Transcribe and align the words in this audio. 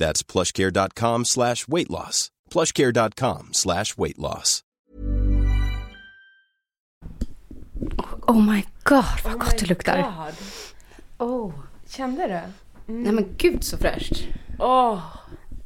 That's 0.00 0.22
plushcare.com 0.22 1.24
slash 1.24 1.68
weight 1.68 1.90
loss. 1.90 2.30
plushcare.com 2.50 3.48
slash 3.52 3.96
weight 3.98 4.18
loss. 4.18 4.62
Oh 8.28 8.40
my 8.40 8.64
god, 8.84 9.04
vad 9.24 9.34
Oh 9.34 9.38
gott 9.38 9.58
det 9.58 9.66
luktar. 9.68 10.02
God. 11.18 11.28
Oh. 11.30 11.52
Kände 11.88 12.26
du? 12.26 12.40
Nej 12.92 13.12
men 13.12 13.34
gud 13.36 13.64
så 13.64 13.76
fräscht. 13.76 14.24
Åh. 14.58 14.98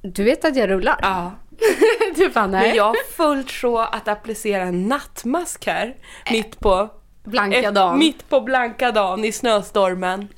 Du 0.02 0.24
vet 0.24 0.44
att 0.44 0.56
jag 0.56 0.70
rullar? 0.70 0.98
Ja. 1.02 1.32
du 2.16 2.28
bara 2.28 2.46
nej. 2.46 2.68
Men 2.68 2.76
jag 2.76 2.84
har 2.84 3.12
fullt 3.12 3.50
sjå 3.50 3.78
att 3.78 4.08
applicera 4.08 4.62
en 4.62 4.88
nattmask 4.88 5.66
här. 5.66 5.96
Mitt 6.30 6.60
på 6.60 6.90
Blanka 7.24 7.58
ett- 7.58 7.74
dagen. 7.74 7.98
Mitt 7.98 8.28
på 8.28 8.40
blanka 8.40 8.92
dagen 8.92 9.24
i 9.24 9.32
snöstormen. 9.32 10.28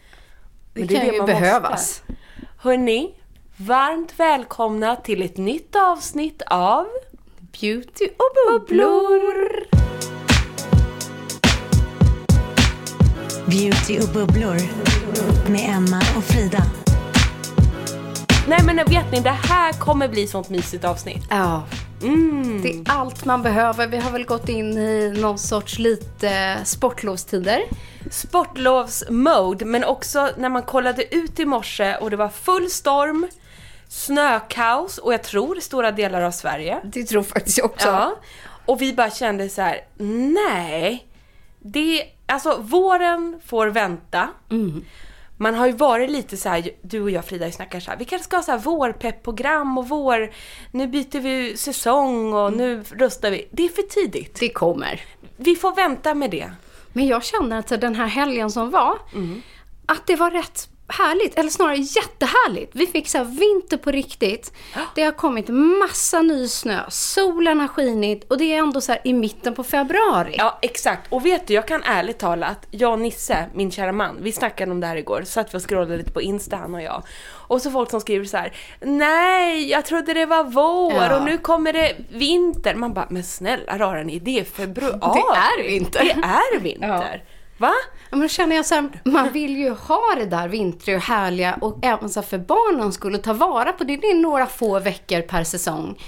det 0.73 0.87
kan 0.87 1.07
ju 1.15 1.23
behövas. 1.23 2.03
Hörni, 2.59 3.15
varmt 3.57 4.13
välkomna 4.21 4.97
till 4.97 5.23
ett 5.23 5.37
nytt 5.37 5.77
avsnitt 5.77 6.43
av 6.47 6.87
Beauty 7.61 8.05
och 8.07 8.53
bubblor. 8.53 9.49
Beauty 13.51 13.99
och 14.01 14.09
bubblor 14.15 14.57
med 15.51 15.71
Emma 15.77 16.01
och 16.17 16.25
Frida. 16.25 16.63
Nej 18.49 18.61
men 18.65 18.77
vet 18.77 19.13
ni, 19.13 19.21
det 19.21 19.31
här 19.31 19.73
kommer 19.73 20.09
bli 20.09 20.27
sånt 20.27 20.49
mysigt 20.49 20.85
avsnitt. 20.85 21.25
Ja, 21.31 21.63
Mm. 22.03 22.63
det 22.63 22.69
är 22.69 22.83
allt 22.87 23.25
man 23.25 23.43
behöver. 23.43 23.87
Vi 23.87 23.97
har 23.97 24.11
väl 24.11 24.25
gått 24.25 24.49
in 24.49 24.79
i 24.79 25.15
någon 25.21 25.39
sorts 25.39 25.79
lite 25.79 26.57
sportlovstider. 26.65 27.61
Sportlovsmode, 28.11 29.65
men 29.65 29.85
också 29.85 30.29
när 30.37 30.49
man 30.49 30.63
kollade 30.63 31.15
ut 31.15 31.41
i 31.41 31.45
morse 31.45 31.97
och 31.97 32.11
det 32.11 32.17
var 32.17 32.29
full 32.29 32.71
storm, 32.71 33.27
snökaos 33.89 34.99
och 34.99 35.13
jag 35.13 35.23
tror 35.23 35.55
stora 35.55 35.91
delar 35.91 36.23
av 36.23 36.31
Sverige. 36.31 36.81
Det 36.85 37.05
tror 37.05 37.23
faktiskt 37.23 37.59
jag 37.59 37.65
också. 37.65 37.89
Ja. 37.89 38.17
Och 38.67 38.83
vi 38.83 38.93
bara 38.93 39.11
kände 39.11 39.49
så 39.49 39.63
här: 39.63 39.81
nej. 40.35 41.07
Det, 41.59 42.03
alltså 42.27 42.57
våren 42.61 43.41
får 43.47 43.67
vänta. 43.67 44.29
Man 45.39 45.55
har 45.55 45.67
ju 45.67 45.73
varit 45.73 46.11
lite 46.11 46.37
så 46.37 46.49
här, 46.49 46.71
du 46.83 47.03
och 47.03 47.11
jag 47.11 47.25
Frida 47.25 47.51
snackat 47.51 47.83
så 47.83 47.91
här, 47.91 47.99
vi 47.99 48.05
kanske 48.05 48.25
ska 48.25 48.37
ha 48.37 48.43
så 48.43 48.51
här 48.51 48.59
vårpeppprogram 48.59 49.79
och 49.79 49.89
vår, 49.89 50.33
nu 50.71 50.87
byter 50.87 51.21
vi 51.21 51.57
säsong 51.57 52.33
och 52.33 52.53
nu 52.53 52.85
röstar 52.93 53.31
vi. 53.31 53.49
Det 53.51 53.65
är 53.65 53.69
för 53.69 53.83
tidigt. 53.83 54.41
Det 54.41 54.49
kommer. 54.49 55.01
Vi 55.37 55.57
får 55.57 55.75
vänta 55.75 56.15
med 56.15 56.31
det. 56.31 56.51
Men 56.93 57.07
jag 57.07 57.25
känner 57.25 57.59
att 57.59 57.69
den 57.81 57.95
här 57.95 58.07
helgen 58.07 58.51
som 58.51 58.71
var, 58.71 58.99
Mm. 59.15 59.43
att 59.87 60.07
det 60.07 60.17
var 60.17 60.31
rätt 60.31 60.69
härligt, 60.89 61.39
eller 61.39 61.51
snarare 61.51 61.77
jättehärligt. 61.77 62.71
Vi 62.75 62.87
fick 62.87 63.09
så 63.09 63.25
vinter 63.25 63.77
på 63.77 63.91
riktigt. 63.91 64.53
Det 64.95 65.03
har 65.03 65.13
kommit 65.13 65.49
massa 65.49 66.23
ny 66.23 66.49
snö, 66.49 66.81
solen 66.89 67.61
har 67.61 67.69
skinit 67.69 68.25
och 68.31 68.39
det 68.39 68.53
är 68.53 68.59
ändå 68.59 68.81
så 68.81 68.97
i 69.05 69.13
mitten 69.13 69.55
på 69.55 69.65
februari. 69.65 70.35
Ja, 70.39 70.59
exakt. 70.63 71.13
Och 71.13 71.27
vet 71.27 71.47
du, 71.47 71.55
jag 71.55 71.69
kan 71.69 71.83
ärligt 71.83 72.19
talat, 72.19 72.67
jag 72.71 72.93
och 72.93 72.99
Nisse, 72.99 73.47
min 73.55 73.71
kära 73.71 73.93
man, 73.93 74.17
vi 74.21 74.33
snackade 74.33 74.71
om 74.71 74.81
det 74.81 74.87
här 74.87 74.97
igår, 74.97 75.23
satt 75.27 75.55
vi 75.55 75.59
och 75.59 75.69
scrollade 75.69 75.97
lite 75.97 76.13
på 76.13 76.23
Insta 76.23 76.57
han 76.57 76.75
och 76.75 76.83
jag. 76.83 77.03
Och 77.49 77.63
så 77.63 77.71
folk 77.71 77.91
som 77.91 78.01
skriver 78.01 78.25
så 78.25 78.37
här: 78.37 78.53
nej, 78.81 79.71
jag 79.71 79.85
trodde 79.85 80.15
det 80.15 80.27
var 80.27 80.45
vår 80.45 80.93
Ja. 80.93 81.17
och 81.17 81.25
nu 81.25 81.39
kommer 81.39 81.73
det 81.73 81.97
vinter. 82.09 82.75
Man 82.75 82.95
bara, 82.95 83.07
men 83.11 83.23
snälla 83.25 83.79
rara 83.79 84.03
ni, 84.03 84.19
det 84.19 84.41
är 84.41 84.45
februari. 84.45 84.99
Det 85.01 85.65
är 85.65 85.69
vinter. 85.69 86.05
Det 86.05 86.11
är 86.11 86.61
vinter. 86.61 87.25
Va? 87.59 87.73
Ja, 88.11 88.17
men 88.17 88.21
då 88.21 88.29
känner 88.29 88.57
jag 88.57 88.67
så 88.67 88.75
här, 88.75 88.89
man 89.05 89.33
vill 89.33 89.57
ju 89.57 89.71
ha 89.71 90.15
det 90.17 90.27
där 90.27 90.49
vintriga 90.49 90.97
och 90.97 91.03
härliga 91.03 91.59
och 91.61 91.79
även 91.83 92.09
så 92.09 92.21
här 92.21 92.27
för 92.27 92.39
barnen 92.39 92.93
skulle 92.93 93.19
ta 93.19 93.33
vara 93.33 93.73
på 93.73 93.85
det. 93.85 93.97
Det 93.97 94.07
är 94.07 94.15
några 94.15 94.47
få 94.47 94.81
veckor 94.81 95.21
per 95.21 95.45
säsong. 95.45 95.99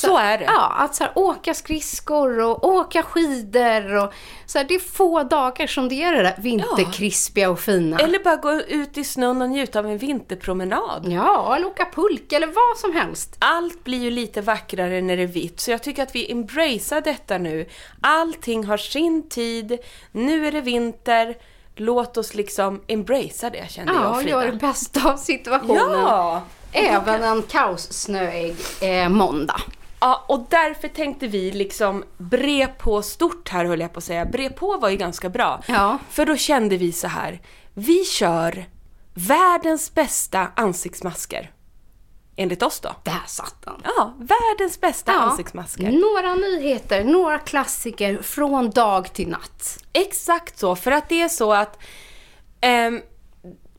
Så 0.00 0.16
är 0.18 0.38
det. 0.38 0.44
Ja, 0.44 0.72
att 0.76 0.94
så 0.94 1.04
här, 1.04 1.12
åka 1.14 1.54
skridskor 1.54 2.40
och 2.40 2.64
åka 2.68 3.02
skidor 3.02 3.94
och 4.04 4.12
så 4.46 4.58
här, 4.58 4.64
det 4.68 4.74
är 4.74 4.78
få 4.78 5.22
dagar 5.22 5.66
som 5.66 5.88
det 5.88 5.94
är 6.02 6.12
det 6.12 6.22
där 6.22 6.34
vinterkrispiga 6.38 7.50
och 7.50 7.60
fina. 7.60 7.98
Eller 7.98 8.24
bara 8.24 8.36
gå 8.36 8.52
ut 8.52 8.98
i 8.98 9.04
snön 9.04 9.42
och 9.42 9.48
njuta 9.48 9.78
av 9.78 9.86
en 9.86 9.98
vinterpromenad. 9.98 11.06
Ja, 11.08 11.56
eller 11.56 11.66
åka 11.66 11.86
pulka 11.94 12.36
eller 12.36 12.46
vad 12.46 12.78
som 12.78 12.92
helst. 12.92 13.36
Allt 13.38 13.84
blir 13.84 13.98
ju 13.98 14.10
lite 14.10 14.40
vackrare 14.40 15.00
när 15.00 15.16
det 15.16 15.22
är 15.22 15.26
vitt, 15.26 15.60
så 15.60 15.70
jag 15.70 15.82
tycker 15.82 16.02
att 16.02 16.14
vi 16.14 16.32
embracear 16.32 17.00
detta 17.00 17.38
nu. 17.38 17.68
Allting 18.00 18.64
har 18.64 18.76
sin 18.76 19.28
tid, 19.28 19.78
nu 20.12 20.46
är 20.46 20.52
det 20.52 20.60
vinter, 20.60 21.36
låt 21.76 22.16
oss 22.16 22.34
liksom 22.34 22.80
embracea 22.88 23.50
det 23.50 23.70
kände 23.70 23.92
jag 23.92 24.02
Ja, 24.02 24.08
och 24.08 24.16
Frida. 24.16 24.30
gör 24.30 24.46
det 24.52 24.58
bästa 24.58 25.12
av 25.12 25.16
situationen. 25.16 25.76
Ja! 25.92 26.42
Även 26.72 27.22
en 27.22 27.42
kaossnöig 27.42 28.56
eh, 28.80 29.08
måndag. 29.08 29.60
Ja, 30.00 30.24
och 30.28 30.46
därför 30.50 30.88
tänkte 30.88 31.26
vi 31.26 31.50
liksom 31.50 32.04
bre 32.18 32.66
på 32.66 33.02
stort 33.02 33.48
här 33.48 33.64
höll 33.64 33.80
jag 33.80 33.92
på 33.92 33.98
att 33.98 34.04
säga. 34.04 34.24
Bre 34.24 34.50
på 34.50 34.76
var 34.76 34.88
ju 34.88 34.96
ganska 34.96 35.28
bra. 35.28 35.62
Ja. 35.68 35.98
För 36.10 36.26
då 36.26 36.36
kände 36.36 36.76
vi 36.76 36.92
så 36.92 37.08
här. 37.08 37.40
Vi 37.74 38.04
kör 38.04 38.64
världens 39.14 39.94
bästa 39.94 40.48
ansiktsmasker. 40.56 41.50
Enligt 42.36 42.62
oss 42.62 42.80
då. 42.80 42.88
Där 43.02 43.22
satt 43.26 43.54
den. 43.64 43.74
Ja, 43.84 44.14
världens 44.18 44.80
bästa 44.80 45.12
Ja. 45.12 45.18
ansiktsmasker. 45.20 45.90
Några 45.92 46.34
nyheter, 46.34 47.04
några 47.04 47.38
klassiker 47.38 48.22
från 48.22 48.70
dag 48.70 49.12
till 49.12 49.28
natt. 49.28 49.78
Exakt 49.92 50.58
så, 50.58 50.76
för 50.76 50.90
att 50.90 51.08
det 51.08 51.20
är 51.22 51.28
så 51.28 51.52
att 51.52 51.78
ehm, 52.60 53.00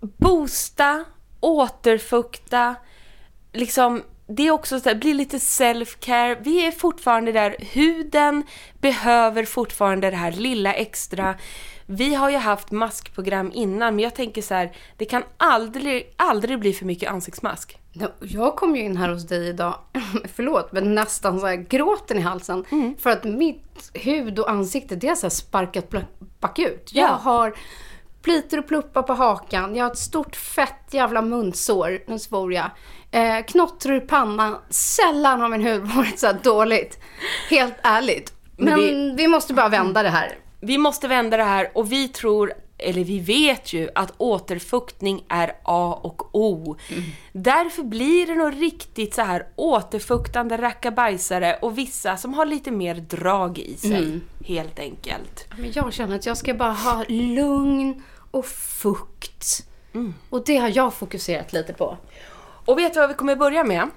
boosta, 0.02 1.06
återfukta, 1.40 2.76
liksom 3.54 4.04
det 4.30 4.48
är 4.48 4.52
också 4.52 4.80
så 4.80 4.90
här, 4.90 4.96
blir 4.96 5.14
lite 5.14 5.38
self-care. 5.38 6.38
Vi 6.42 6.66
är 6.68 6.72
fortfarande 6.72 7.32
där, 7.32 7.56
huden 7.60 8.44
behöver 8.80 9.46
fortfarande 9.46 10.10
det 10.10 10.16
här 10.18 10.32
lilla 10.32 10.74
extra. 10.74 11.36
Vi 11.86 12.14
har 12.16 12.30
ju 12.30 12.38
haft 12.38 12.72
maskprogram 12.72 13.52
innan, 13.54 13.96
men 13.96 14.04
jag 14.04 14.16
tänker 14.16 14.42
så 14.42 14.54
här, 14.54 14.72
det 14.98 15.06
kan 15.06 15.24
aldrig, 15.38 16.14
aldrig 16.16 16.60
bli 16.60 16.74
för 16.74 16.86
mycket 16.86 17.12
ansiktsmask. 17.12 17.78
Jag 18.20 18.56
kom 18.56 18.76
ju 18.76 18.82
in 18.82 18.98
här 18.98 19.10
hos 19.10 19.28
dig 19.28 19.48
idag, 19.48 19.76
förlåt, 20.36 20.72
men 20.72 20.96
nästan 20.96 21.40
så 21.40 21.46
här 21.46 21.56
gråten 21.56 22.18
i 22.18 22.22
halsen. 22.22 22.66
Mm. 22.72 22.96
För 23.00 23.10
att 23.10 23.24
mitt 23.24 23.92
hud 23.94 24.40
och 24.40 24.50
ansikte, 24.50 24.96
det 24.96 25.08
har 25.08 25.16
så 25.16 25.26
här 25.26 25.30
sparkat 25.30 25.86
bakut. 26.40 26.90
Jag 26.94 27.10
Ja. 27.10 27.14
har 27.14 27.54
plitor 28.22 28.58
och 28.58 28.68
pluppar 28.68 29.02
på 29.02 29.14
hakan, 29.14 29.76
jag 29.76 29.86
har 29.86 29.92
ett 29.92 29.98
stort 29.98 30.36
fett 30.36 30.86
jävla 30.92 31.22
munsår, 31.22 32.00
nu 32.08 32.20
svor 32.20 32.54
jag. 32.54 32.70
Eh, 33.12 33.46
knottror 33.46 33.96
i 33.96 34.00
pannan. 34.00 34.58
Sällan 34.70 35.42
har 35.42 35.50
min 35.50 35.62
hud 35.62 35.82
varit 35.82 36.20
så 36.20 36.28
här 36.28 36.38
dåligt. 36.44 37.00
Helt 37.50 37.76
ärligt. 37.84 38.34
Men, 38.58 38.80
Men 38.80 39.16
vi 39.16 39.28
måste 39.28 39.54
bara 39.54 39.70
vända 39.70 40.04
det 40.04 40.10
här. 40.10 40.38
Vi 40.62 40.78
måste 40.78 41.08
vända 41.08 41.38
det 41.38 41.44
här 41.44 41.72
och 41.74 41.92
vi 41.92 42.08
tror, 42.08 42.54
eller 42.80 43.04
vi 43.04 43.20
vet 43.20 43.74
ju 43.74 43.90
att 43.96 44.14
återfuktning 44.18 45.24
är 45.30 45.54
A 45.64 46.00
och 46.04 46.36
O. 46.36 46.76
Därför 47.32 47.84
blir 47.84 48.26
det 48.28 48.36
nog 48.36 48.62
riktigt 48.62 49.14
så 49.14 49.22
här 49.22 49.48
återfuktande 49.56 50.58
rackabajsare 50.58 51.58
och 51.62 51.78
vissa 51.78 52.18
som 52.18 52.34
har 52.34 52.46
lite 52.46 52.72
mer 52.72 52.96
drag 52.96 53.60
i 53.60 53.78
sig, 53.78 54.20
helt 54.46 54.80
enkelt. 54.80 55.46
Men 55.58 55.72
jag 55.72 55.94
känner 55.94 56.16
att 56.16 56.26
jag 56.26 56.38
ska 56.38 56.54
bara 56.54 56.72
ha 56.72 57.06
lugn 57.08 58.04
och 58.32 58.46
fukt. 58.46 59.66
Och 60.30 60.46
det 60.46 60.58
har 60.58 60.72
jag 60.76 60.94
fokuserat 60.94 61.54
lite 61.54 61.74
på. 61.74 61.98
Och 62.66 62.78
vet 62.78 62.94
du 62.94 63.00
vad 63.00 63.10
vi 63.10 63.16
kommer 63.16 63.36
börja 63.36 63.64
med? 63.64 63.90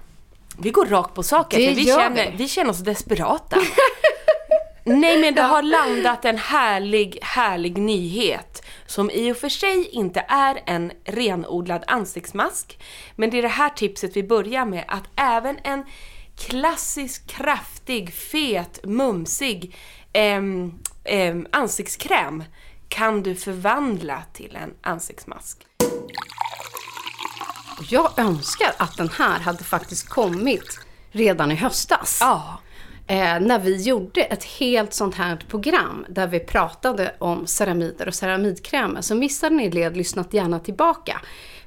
Vi 0.58 0.70
går 0.70 0.86
rakt 0.86 1.14
på 1.14 1.22
saken, 1.22 1.60
Det 1.60 1.68
för 1.68 1.74
vi 1.74 1.84
känner, 1.84 2.30
vi. 2.30 2.36
vi 2.36 2.48
känner 2.48 2.70
oss 2.70 2.78
desperata. 2.78 3.56
Nej 4.84 5.20
men 5.20 5.34
det 5.34 5.42
har 5.42 5.62
landat 5.62 6.24
en 6.24 6.38
härlig, 6.38 7.18
härlig 7.22 7.78
nyhet 7.78 8.62
som 8.86 9.10
i 9.10 9.32
och 9.32 9.36
för 9.36 9.48
sig 9.48 9.88
inte 9.92 10.24
är 10.28 10.62
en 10.66 10.92
renodlad 11.04 11.84
ansiktsmask. 11.86 12.78
Men 13.16 13.30
det 13.30 13.38
är 13.38 13.42
det 13.42 13.48
här 13.48 13.68
tipset 13.70 14.16
vi 14.16 14.22
börjar 14.22 14.64
med, 14.64 14.84
att 14.88 15.04
även 15.16 15.58
en 15.64 15.84
klassisk, 16.38 17.26
kraftig, 17.26 18.14
fet, 18.14 18.84
mumsig 18.84 19.76
em, 20.12 20.74
em, 21.04 21.46
ansiktskräm 21.50 22.44
kan 22.88 23.22
du 23.22 23.34
förvandla 23.34 24.22
till 24.32 24.56
en 24.56 24.74
ansiktsmask. 24.80 25.66
Jag 27.90 28.18
önskar 28.18 28.72
att 28.76 28.96
den 28.96 29.08
här 29.08 29.40
hade 29.40 29.64
faktiskt 29.64 30.08
kommit 30.08 30.80
redan 31.10 31.52
i 31.52 31.54
höstas. 31.54 32.18
Ja. 32.20 32.58
Eh, 33.06 33.40
när 33.40 33.58
vi 33.58 33.82
gjorde 33.82 34.22
ett 34.22 34.44
helt 34.44 34.92
sånt 34.94 35.14
här 35.14 35.44
program 35.48 36.06
där 36.08 36.26
vi 36.26 36.40
pratade 36.40 37.14
om 37.18 37.46
ceramider 37.46 38.08
och 38.08 38.14
ceramidkrämer. 38.14 39.00
Så 39.00 39.14
missade 39.14 39.56
ni 39.56 39.68
det, 39.68 39.90
lyssnat 39.90 40.34
gärna 40.34 40.58
tillbaka. 40.58 41.20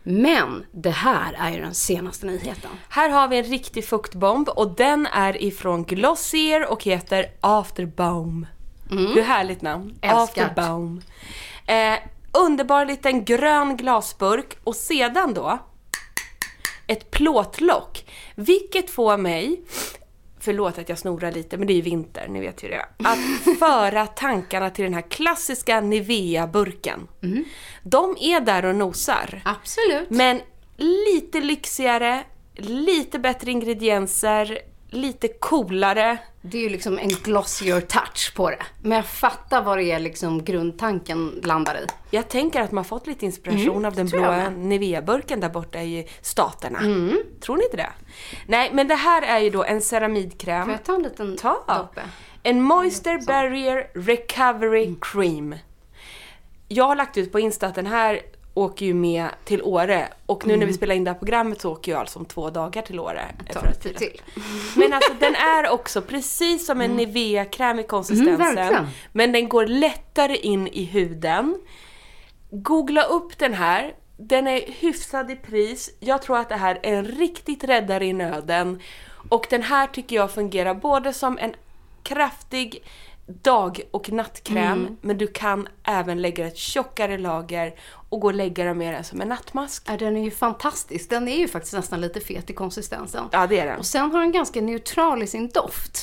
Men 0.04 0.66
det 0.72 0.90
här 0.90 1.36
är 1.40 1.52
ju 1.52 1.62
den 1.62 1.74
senaste 1.74 2.26
nyheten. 2.26 2.72
Här 2.90 3.10
har 3.10 3.28
vi 3.28 3.38
en 3.38 3.44
riktig 3.44 3.86
fuktbomb 3.86 4.50
och 4.50 4.76
den 4.76 5.08
är 5.08 5.44
ifrån 5.44 5.84
Glossier 5.84 6.72
och 6.72 6.84
heter 6.84 7.26
Afterbaum. 7.42 8.48
Hur 8.90 9.22
härligt 9.22 9.62
namn? 9.62 9.84
Mm. 9.84 9.96
Älskar. 10.02 10.44
Afterbaum. 10.44 11.02
Eh, 11.68 12.00
underbar 12.32 12.86
liten 12.86 13.26
grön 13.26 13.78
glasburk 13.78 14.58
och 14.64 14.76
sedan 14.76 15.34
då 15.34 15.60
ett 16.88 17.12
plåtlock. 17.12 18.06
Vilket 18.36 18.90
får 18.90 19.18
mig, 19.18 19.62
förlåt 20.45 20.77
att 20.77 20.89
jag 20.89 20.97
snorar 20.97 21.31
lite 21.31 21.57
men 21.57 21.68
det 21.68 21.74
är 21.74 21.75
ju 21.75 21.81
vinter, 21.81 22.27
ni 22.27 22.39
vet 22.39 22.63
ju 22.63 22.68
det. 22.68 22.86
Att 22.97 23.57
föra 23.59 24.07
tankarna 24.07 24.69
till 24.69 24.83
den 24.83 24.94
här 24.94 25.09
klassiska 25.09 25.81
Nivea-burken. 25.81 27.07
Mm. 27.24 27.45
De 27.83 28.15
är 28.19 28.39
där 28.39 28.65
och 28.65 28.75
nosar. 28.75 29.42
Absolut. 29.45 30.09
Men 30.09 30.42
lite 30.77 31.42
lyxigare, 31.42 32.24
lite 32.56 33.19
bättre 33.19 33.51
ingredienser, 33.51 34.59
lite 34.95 35.27
coolare. 35.27 36.18
Det 36.42 36.57
är 36.57 36.62
ju 36.62 36.69
liksom 36.69 37.00
en 37.00 37.09
glossier 37.09 37.81
touch 37.81 38.33
på 38.36 38.50
det. 38.50 38.63
Men 38.81 38.92
jag 38.95 39.06
fattar 39.06 39.62
vad 39.62 39.77
det 39.77 39.83
är 39.83 40.00
liksom 40.00 40.44
grundtanken 40.44 41.42
landar 41.44 41.75
i. 41.75 41.86
Jag 42.12 42.30
tänker 42.30 42.62
att 42.62 42.71
man 42.71 42.86
fått 42.86 43.07
lite 43.07 43.25
inspiration 43.25 43.86
av 43.86 43.94
den 43.95 44.00
Mm, 44.01 44.09
tror 44.12 44.21
jag 44.24 44.33
blåa. 44.33 44.45
Mm. 44.47 44.69
Nivea-burken 44.69 45.39
där 45.39 45.50
borta 45.50 45.81
i 45.81 46.07
staterna. 46.21 46.80
Tror 47.42 47.57
ni 47.57 47.63
inte 47.63 47.77
det? 47.77 47.89
Nej, 48.47 48.69
men 48.74 48.88
det 48.88 48.95
här 48.95 49.21
är 49.21 49.39
ju 49.39 49.50
då 49.50 49.63
en 49.63 49.81
ceramidkräm. 49.81 50.63
Får 50.65 50.71
jag 50.74 50.83
ta 50.83 50.95
en 50.95 51.03
liten 51.03 51.38
Ta! 51.38 51.63
doppe? 51.68 52.01
En 52.44 52.62
Moisture 52.62 53.19
Barrier 53.27 53.88
Recovery 53.94 54.95
Cream. 55.01 55.56
Jag 56.68 56.86
har 56.86 56.95
lagt 56.95 57.18
ut 57.18 57.31
på 57.31 57.39
Insta 57.39 57.68
att 57.68 57.75
den 57.75 57.86
här 57.88 58.21
åker 58.57 58.86
ju 58.86 58.94
med 58.94 59.30
till 59.46 59.62
Åre 59.63 60.07
och 60.25 60.48
nu 60.48 60.54
Mm. 60.54 60.60
när 60.60 60.68
vi 60.68 60.74
spelar 60.74 60.96
in 60.96 61.04
det 61.04 61.12
här 61.12 61.18
programmet 61.18 61.62
så 61.62 61.72
åker 61.72 61.92
jag 61.92 62.00
alltså 62.00 62.19
om 62.19 62.25
två 62.25 62.50
dagar 62.50 62.81
till 62.81 63.00
Åre. 63.00 63.25
För 63.54 63.68
att 63.68 63.84
fira. 63.84 63.98
till. 63.98 64.22
Men 64.75 64.94
alltså 64.94 65.13
den 65.19 65.36
är 65.36 65.69
också 65.69 66.02
precis 66.02 66.66
som 66.66 66.81
en 66.81 66.92
Nivea-kräm 66.98 67.80
i 67.80 67.84
konsistensen. 67.84 68.57
Mm, 68.57 68.86
men 69.12 69.31
den 69.31 69.50
går 69.50 69.68
lättare 69.68 70.36
in 70.36 70.68
i 70.68 70.84
huden. 70.84 71.57
Googla 72.52 73.04
upp 73.04 73.38
den 73.38 73.54
här. 73.54 73.94
Den 74.18 74.48
är 74.48 74.62
hyfsad 74.72 75.31
i 75.31 75.36
pris. 75.36 75.90
Jag 76.00 76.22
tror 76.22 76.38
att 76.38 76.50
det 76.50 76.56
här 76.56 76.80
är 76.84 76.94
en 76.94 77.06
riktigt 77.06 77.63
räddare 77.63 78.06
i 78.06 78.13
nöden. 78.13 78.80
Och 79.30 79.48
den 79.50 79.62
här 79.63 79.88
tycker 79.88 80.16
jag 80.16 80.31
fungerar 80.31 80.74
både 80.74 81.13
som 81.13 81.38
en 81.38 81.54
kraftig 82.04 82.84
dag 83.27 83.81
och 83.92 84.12
nattkräm, 84.12 84.80
Mm. 84.80 84.98
men 85.01 85.18
du 85.18 85.27
kan 85.27 85.68
även 85.83 86.22
lägga 86.22 86.48
ett 86.48 86.57
tjockare 86.57 87.18
lager 87.18 87.74
och 88.10 88.19
gå 88.19 88.27
och 88.27 88.33
lägga 88.33 88.63
den 88.63 88.77
mer 88.77 89.04
som 89.04 89.22
en 89.22 89.27
nattmask. 89.30 89.83
Ja, 89.88 89.98
den 89.98 90.18
är 90.18 90.24
ju 90.24 90.31
fantastisk. 90.31 91.10
Den 91.10 91.27
är 91.27 91.38
ju 91.38 91.48
faktiskt 91.48 91.74
nästan 91.74 92.01
lite 92.01 92.19
fet 92.19 92.50
i 92.50 92.54
konsistensen. 92.54 93.24
Ja, 93.31 93.48
det 93.48 93.60
är 93.60 93.66
den. 93.66 93.80
Och 93.80 93.86
sen 93.86 94.12
har 94.12 94.19
den 94.22 94.31
ganska 94.31 94.62
neutral 94.62 95.24
i 95.24 95.27
sin 95.27 95.50
doft. 95.50 96.01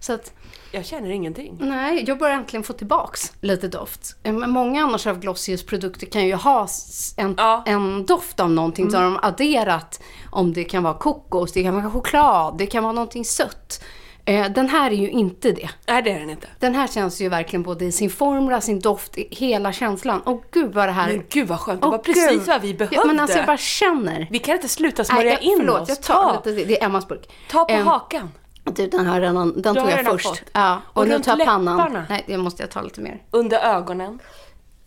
Så 0.00 0.12
att, 0.12 0.32
Jag 0.72 0.84
känner 0.84 1.10
ingenting. 1.10 1.56
nej, 1.60 2.04
jag 2.06 2.18
börjar 2.18 2.34
äntligen 2.36 2.64
få 2.64 2.72
tillbaks 2.72 3.32
lite 3.40 3.68
doft. 3.68 4.16
Eh, 4.22 4.32
Men 4.32 4.50
många 4.50 4.82
annars 4.84 5.06
av 5.06 5.20
Glossiers 5.20 5.62
produkter 5.66 6.06
kan 6.06 6.26
ju 6.26 6.34
ha 6.34 6.68
en, 7.16 7.34
Ja. 7.38 7.62
en 7.66 8.06
doft 8.06 8.40
av 8.40 8.50
någonting. 8.50 8.90
Så 8.90 8.96
har 8.96 9.04
de 9.04 9.18
adderat 9.22 10.00
om 10.30 10.52
det 10.52 10.64
kan 10.64 10.82
vara 10.82 10.94
kokos, 10.94 11.52
det 11.52 11.62
kan 11.62 11.74
vara 11.74 11.90
choklad, 11.90 12.58
det 12.58 12.66
kan 12.66 12.82
vara 12.82 12.92
någonting 12.92 13.24
sött. 13.24 13.84
Eh, 14.28 14.50
Den 14.50 14.68
här 14.68 14.90
är 14.90 14.94
ju 14.94 15.10
inte 15.10 15.52
det. 15.52 15.68
Nej, 15.88 16.02
det 16.02 16.10
är 16.10 16.20
den 16.20 16.30
inte. 16.30 16.48
Den 16.58 16.74
här 16.74 16.86
känns 16.86 17.20
ju 17.20 17.28
verkligen 17.28 17.62
både 17.62 17.84
i 17.84 17.92
sin 17.92 18.10
formula, 18.10 18.60
sin 18.60 18.80
doft, 18.80 19.14
hela 19.16 19.72
känslan. 19.72 20.20
Och 20.20 20.44
gud 20.52 20.74
vad 20.74 20.88
det 20.88 20.92
här... 20.92 21.08
Men 21.08 21.22
gud 21.30 21.48
vad 21.48 21.60
skönt, 21.60 21.80
det 21.80 21.86
Åh, 21.86 21.90
var 21.90 21.98
precis 21.98 22.30
gud. 22.30 22.42
vad 22.46 22.62
vi 22.62 22.74
behövde. 22.74 22.96
Ja, 22.96 23.04
men 23.04 23.20
alltså 23.20 23.36
jag 23.38 23.46
bara 23.46 23.56
känner. 23.56 24.26
Vi 24.30 24.38
kan 24.38 24.54
inte 24.54 24.68
sluta 24.68 25.04
smörja 25.04 25.22
Nej, 25.24 25.32
jag, 25.32 25.42
in 25.42 25.56
förlåt, 25.58 25.80
oss. 25.80 25.88
jag 25.88 26.02
tar 26.02 26.14
ta, 26.42 26.50
lite. 26.50 26.64
Det 26.64 26.80
är 26.80 26.86
Emmas 26.86 27.08
burk. 27.08 27.28
ta 27.50 27.64
på 27.64 27.72
Ehm, 27.74 27.86
hakan. 27.86 28.30
Du, 28.64 28.86
den 28.86 29.06
här 29.06 29.20
redan, 29.20 29.62
den 29.62 29.74
Du 29.74 29.80
tog 29.80 29.90
jag 29.90 30.06
först. 30.06 30.26
fått. 30.28 30.42
Ja, 30.52 30.80
och, 30.92 31.02
Och 31.02 31.08
nu 31.08 31.18
tar 31.18 31.36
jag 31.38 31.46
pannan. 31.46 32.02
Nej, 32.08 32.24
det 32.26 32.36
måste 32.38 32.62
jag 32.62 32.70
ta 32.70 32.82
lite 32.82 33.00
mer. 33.00 33.22
Under 33.30 33.58
ögonen. 33.58 34.18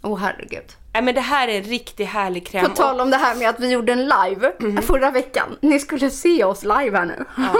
Åh 0.01 0.13
oh, 0.13 0.17
herregud. 0.17 0.65
Nej 0.93 1.03
men 1.03 1.15
det 1.15 1.21
här 1.21 1.47
är 1.47 1.57
en 1.57 1.63
riktigt 1.63 2.07
härlig 2.07 2.47
kräm. 2.47 2.65
På 2.69 2.75
tal 2.75 3.01
om 3.01 3.09
det 3.09 3.17
här 3.17 3.35
med 3.35 3.49
att 3.49 3.59
vi 3.59 3.71
gjorde 3.71 3.91
en 3.91 4.03
live 4.03 4.53
Mhm. 4.59 4.81
förra 4.81 5.11
veckan. 5.11 5.57
Ni 5.61 5.79
skulle 5.79 6.09
se 6.09 6.43
oss 6.43 6.63
live 6.63 6.97
här 6.97 7.05
nu. 7.05 7.25
Ja, 7.37 7.53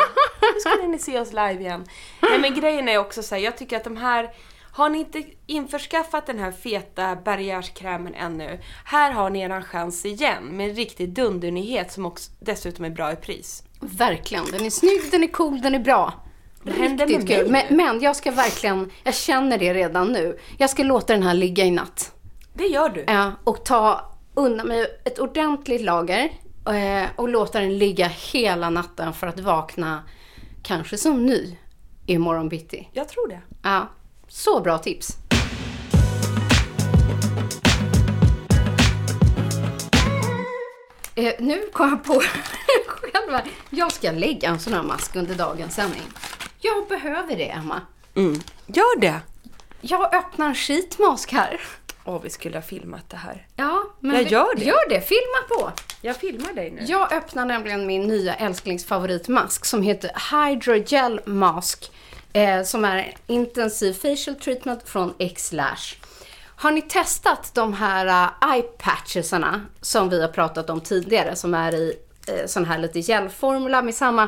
nu 0.53 0.59
skulle 0.59 0.87
ni 0.87 0.99
se 0.99 1.19
oss 1.19 1.29
live 1.29 1.59
igen. 1.59 1.85
Nej 2.21 2.39
men 2.39 2.53
grejen 2.55 2.89
är 2.89 2.97
också 2.97 3.23
så 3.23 3.35
här, 3.35 3.41
jag 3.41 3.57
tycker 3.57 3.77
att 3.77 3.83
de 3.83 3.97
här 3.97 4.29
har 4.71 4.89
ni 4.89 4.97
inte 4.99 5.23
införskaffat 5.47 6.25
den 6.27 6.39
här 6.39 6.51
feta 6.51 7.15
barriärskrämen 7.15 8.13
ännu, 8.13 8.59
här 8.85 9.11
har 9.11 9.29
ni 9.29 9.41
eran 9.41 9.63
chans 9.63 10.05
igen 10.05 10.43
med 10.43 10.69
en 10.69 10.75
riktig 10.75 11.09
dundernyhet 11.13 11.91
som 11.91 12.05
också 12.05 12.31
dessutom 12.39 12.85
är 12.85 12.89
bra 12.89 13.11
i 13.11 13.15
pris. 13.15 13.63
Verkligen. 13.79 14.45
Den 14.51 14.65
är 14.65 14.69
snygg, 14.69 15.01
den 15.11 15.23
är 15.23 15.27
cool, 15.27 15.61
den 15.61 15.75
är 15.75 15.79
bra. 15.79 16.13
Riktigt 16.63 17.27
kul. 17.27 17.51
Men, 17.51 17.63
men 17.69 17.99
jag 18.01 18.15
ska 18.15 18.31
verkligen, 18.31 18.91
jag 19.03 19.15
känner 19.15 19.57
det 19.57 19.73
redan 19.73 20.07
nu. 20.13 20.39
Jag 20.57 20.69
ska 20.69 20.83
låta 20.83 21.13
den 21.13 21.23
här 21.23 21.33
ligga 21.33 21.65
i 21.65 21.71
natt. 21.71 22.11
Det 22.53 22.67
gör 22.67 22.89
du. 22.89 23.03
Ja, 23.07 23.31
och 23.43 23.65
ta 23.65 24.11
undan 24.33 24.67
mig 24.67 25.01
ett 25.05 25.19
ordentligt 25.19 25.81
lager 25.81 26.29
eh, 26.67 27.09
och 27.15 27.29
låta 27.29 27.59
den 27.59 27.77
ligga 27.77 28.07
hela 28.07 28.69
natten 28.69 29.13
för 29.13 29.27
att 29.27 29.39
vakna 29.39 30.03
kanske 30.63 30.97
som 30.97 31.25
ny 31.25 31.57
imorgon 32.05 32.49
bitti. 32.49 32.89
Jag 32.93 33.09
tror 33.09 33.27
det. 33.27 33.41
Ja, 33.63 33.87
så 34.27 34.59
bra 34.61 34.77
tips. 34.77 35.17
Eh, 41.15 41.33
nu 41.39 41.69
kom 41.73 41.89
jag 41.89 42.03
på 42.03 42.21
själva. 42.87 43.41
Jag 43.69 43.91
ska 43.91 44.11
lägga 44.11 44.49
en 44.49 44.59
sån 44.59 44.73
här 44.73 44.83
mask 44.83 45.15
under 45.15 45.35
dagens 45.35 45.75
sändning. 45.75 46.03
Jag 46.61 46.87
behöver 46.87 47.35
det, 47.35 47.49
Emma. 47.49 47.81
Mm. 48.15 48.39
Gör 48.67 48.99
det! 48.99 49.19
Jag 49.81 50.15
öppnar 50.15 50.47
en 50.47 50.55
sheetmask 50.55 51.31
här. 51.31 51.61
Åh, 52.09 52.19
vi 52.23 52.29
skulle 52.29 52.57
ha 52.57 52.61
filmat 52.61 53.09
det 53.09 53.17
här. 53.17 53.47
Ja, 53.55 53.83
men 53.99 54.15
Jag 54.15 54.23
vi- 54.23 54.29
gör 54.29 54.55
det. 54.55 54.63
Gör 54.65 54.89
det, 54.89 55.01
filma 55.01 55.41
på. 55.49 55.71
Jag 56.01 56.15
filmar 56.15 56.53
dig 56.53 56.71
nu. 56.71 56.81
Jag 56.87 57.13
öppnar 57.13 57.45
nämligen 57.45 57.87
min 57.87 58.07
nya 58.07 58.35
älsklingsfavoritmask 58.35 59.65
som 59.65 59.81
heter 59.81 60.11
Hydrogel 60.31 61.21
Mask. 61.25 61.91
Eh, 62.33 62.63
som 62.63 62.85
är 62.85 62.97
en 62.97 63.05
intensiv 63.35 63.93
facial 63.93 64.35
treatment 64.35 64.89
från 64.89 65.13
X-Lash. 65.19 65.95
Har 66.55 66.71
ni 66.71 66.81
testat 66.81 67.51
de 67.53 67.73
här 67.73 68.05
uh, 68.05 68.53
eye 68.53 68.61
patchesarna 68.61 69.65
som 69.81 70.09
vi 70.09 70.21
har 70.21 70.27
pratat 70.27 70.69
om 70.69 70.81
tidigare 70.81 71.35
som 71.35 71.53
är 71.53 71.73
i 71.75 71.93
eh, 72.27 72.45
sån 72.45 72.65
här 72.65 72.77
lite 72.77 72.99
gelformula 72.99 73.81
med 73.81 73.95
samma 73.95 74.27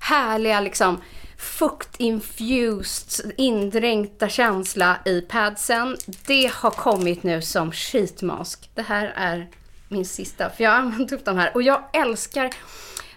härliga 0.00 0.60
liksom 0.60 1.00
fuktinfused, 1.38 3.32
indränkta 3.36 4.28
känsla 4.28 4.96
i 5.04 5.20
padsen. 5.20 5.96
Det 6.26 6.50
har 6.54 6.70
kommit 6.70 7.22
nu 7.22 7.42
som 7.42 7.72
sheetmask. 7.72 8.70
Det 8.74 8.82
här 8.82 9.12
är 9.16 9.48
min 9.88 10.04
sista, 10.06 10.50
för 10.50 10.64
jag 10.64 10.70
har 10.70 10.78
använt 10.78 11.12
upp 11.12 11.24
de 11.24 11.38
här. 11.38 11.50
Och 11.54 11.62
jag 11.62 11.82
älskar 11.92 12.50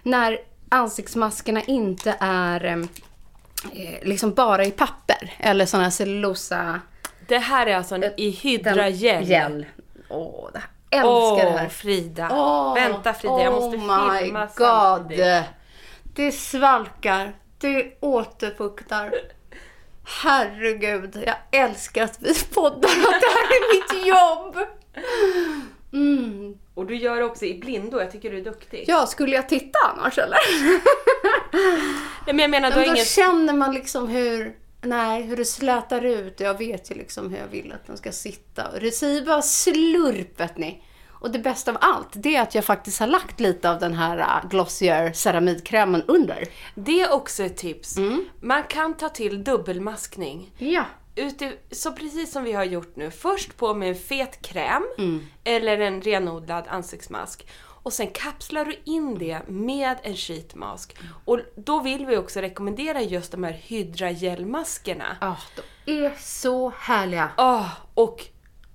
när 0.02 0.38
ansiktsmaskerna 0.68 1.62
inte 1.62 2.16
är 2.20 2.64
eh, 2.66 2.78
liksom 4.02 4.34
bara 4.34 4.64
i 4.64 4.70
papper 4.70 5.32
eller 5.38 5.66
här 5.80 5.90
cellulosa 5.90 6.80
Det 7.28 7.38
här 7.38 7.66
är 7.66 7.76
alltså 7.76 7.94
en 7.94 8.04
i 8.04 8.08
Den- 8.08 8.32
hydragel. 8.32 9.24
Gel. 9.28 9.66
Åh, 10.08 10.50
det 10.52 10.58
här. 10.58 10.68
älskar 11.00 11.50
det 11.52 11.58
här. 11.58 11.68
Frida. 11.68 12.28
Åh, 12.32 12.74
Vänta 12.74 13.12
Frida, 13.12 13.42
jag 13.44 13.52
måste 13.52 13.76
oh 13.76 14.10
my 14.12 14.18
filma 14.18 14.46
god. 14.56 14.56
samtidigt. 14.56 15.44
Det 16.14 16.32
svalkar, 16.32 17.32
det 17.60 17.92
återfuktar. 18.00 19.14
Herregud, 20.04 21.22
jag 21.26 21.36
älskar 21.62 22.04
att 22.04 22.18
vi 22.20 22.34
poddar, 22.34 22.88
att 22.88 23.20
det 23.20 23.30
här 23.34 23.46
är 23.46 23.74
mitt 23.74 24.06
jobb. 24.06 24.56
Mm. 25.92 26.58
Och 26.74 26.86
du 26.86 26.96
gör 26.96 27.16
det 27.16 27.24
också 27.24 27.44
i 27.44 27.58
blindo, 27.58 28.00
jag 28.00 28.12
tycker 28.12 28.30
du 28.30 28.38
är 28.38 28.44
duktig. 28.44 28.84
Ja, 28.86 29.06
skulle 29.06 29.36
jag 29.36 29.48
titta 29.48 29.78
annars 29.94 30.18
eller? 30.18 30.38
Nej, 32.26 32.34
men 32.34 32.38
jag 32.38 32.50
menar, 32.50 32.70
du 32.70 32.76
Men 32.76 32.86
då 32.86 32.94
ingen... 32.94 33.04
känner 33.04 33.52
man 33.52 33.74
liksom 33.74 34.08
hur, 34.08 34.56
nej, 34.82 35.22
hur 35.22 35.36
det 35.36 35.44
slätar 35.44 36.04
ut. 36.04 36.40
Jag 36.40 36.58
vet 36.58 36.90
ju 36.90 36.94
liksom 36.94 37.30
hur 37.30 37.38
jag 37.38 37.48
vill 37.48 37.72
att 37.72 37.86
den 37.86 37.96
ska 37.96 38.12
sitta. 38.12 38.68
Och 38.68 38.80
det 38.80 38.90
säger 38.90 39.22
bara 39.22 39.42
slurp, 39.42 40.40
vet 40.40 40.58
ni. 40.58 40.82
Och 41.20 41.30
det 41.30 41.38
bästa 41.38 41.70
av 41.70 41.76
allt, 41.80 42.08
det 42.12 42.36
är 42.36 42.42
att 42.42 42.54
jag 42.54 42.64
faktiskt 42.64 43.00
har 43.00 43.06
lagt 43.06 43.40
lite 43.40 43.70
av 43.70 43.78
den 43.78 43.94
här 43.94 44.18
äh, 44.18 44.48
Glossier 44.50 45.12
ceramidkrämen 45.12 46.02
under. 46.08 46.44
Det 46.74 47.00
är 47.00 47.12
också 47.12 47.42
ett 47.42 47.56
tips. 47.56 47.96
Mm. 47.96 48.24
Man 48.40 48.62
kan 48.62 48.94
ta 48.94 49.08
till 49.08 49.44
dubbelmaskning. 49.44 50.50
Ja. 50.58 50.84
Ute, 51.14 51.52
så 51.70 51.92
precis 51.92 52.32
som 52.32 52.44
vi 52.44 52.52
har 52.52 52.64
gjort 52.64 52.96
nu. 52.96 53.10
Först 53.10 53.56
på 53.56 53.74
med 53.74 53.88
en 53.88 53.94
fet 53.94 54.42
kräm 54.42 54.82
Mm. 54.98 55.26
eller 55.44 55.78
en 55.78 56.02
renodlad 56.02 56.64
ansiktsmask. 56.68 57.46
Och 57.82 57.92
sen 57.92 58.06
kapslar 58.06 58.64
du 58.64 58.76
in 58.84 59.18
det 59.18 59.40
med 59.48 59.96
en 60.02 60.16
sheetmask. 60.16 60.96
Och 61.24 61.40
då 61.56 61.80
vill 61.80 62.06
vi 62.06 62.16
också 62.16 62.40
rekommendera 62.40 63.00
just 63.02 63.32
de 63.32 63.44
här 63.44 63.52
hydragelmaskerna. 63.52 65.16
Ja, 65.20 65.36
de 65.86 65.92
är 66.06 66.14
så 66.18 66.72
härliga. 66.78 67.30
Åh, 67.38 67.68
och 67.94 68.24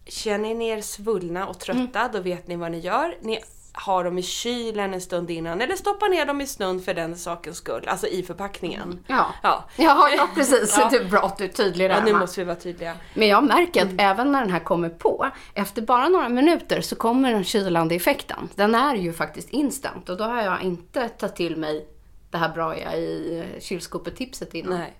känner 0.07 0.53
ni 0.55 0.67
er 0.69 0.81
svullna 0.81 1.47
och 1.47 1.59
trötta, 1.59 1.99
Mm. 1.99 2.11
då 2.13 2.19
vet 2.19 2.47
ni 2.47 2.55
vad 2.55 2.71
ni 2.71 2.79
gör. 2.79 3.17
Ni 3.21 3.39
har 3.77 4.03
dem 4.03 4.17
i 4.17 4.21
kylen 4.23 4.93
en 4.93 5.01
stund 5.01 5.29
innan, 5.31 5.61
eller 5.61 5.75
stoppar 5.75 6.09
ner 6.09 6.25
dem 6.25 6.41
i 6.41 6.47
snön 6.47 6.81
för 6.81 6.93
den 6.93 7.15
sakens 7.17 7.57
skull, 7.57 7.87
alltså 7.87 8.07
i 8.07 8.23
förpackningen. 8.23 9.03
Ja. 9.07 9.25
Ja. 9.43 9.63
Ja, 9.77 10.09
ja 10.17 10.27
precis. 10.35 10.75
Ja. 10.77 10.87
Det 10.91 10.97
är 10.97 11.05
bra 11.05 11.19
att 11.25 11.37
du 11.37 11.43
är 11.43 11.47
tydlig 11.47 11.89
där. 11.89 11.97
Ja, 11.97 12.03
nu 12.05 12.13
måste 12.13 12.41
vi 12.41 12.45
vara 12.45 12.55
tydliga. 12.55 12.93
Men 13.13 13.27
jag 13.27 13.43
märker 13.43 13.81
att 13.85 13.91
även 13.97 14.31
när 14.31 14.39
den 14.41 14.49
här 14.51 14.59
kommer 14.59 14.89
på, 14.89 15.29
efter 15.53 15.81
bara 15.81 16.09
några 16.09 16.29
minuter 16.29 16.81
så 16.81 16.95
kommer 16.95 17.31
den 17.31 17.43
kylande 17.43 17.95
effekten. 17.95 18.49
Den 18.55 18.75
är 18.75 18.95
ju 18.95 19.13
faktiskt 19.13 19.49
instant 19.49 20.09
och 20.09 20.17
då 20.17 20.23
har 20.23 20.41
jag 20.41 20.61
inte 20.63 21.09
tagit 21.09 21.35
till 21.35 21.55
mig 21.57 21.87
det 22.31 22.37
här 22.37 22.49
bra 22.49 22.79
jag 22.79 22.99
i 22.99 23.37
eh, 23.55 23.61
kylskåpet-tipset 23.61 24.53
innan. 24.53 24.79
Nej. 24.79 24.93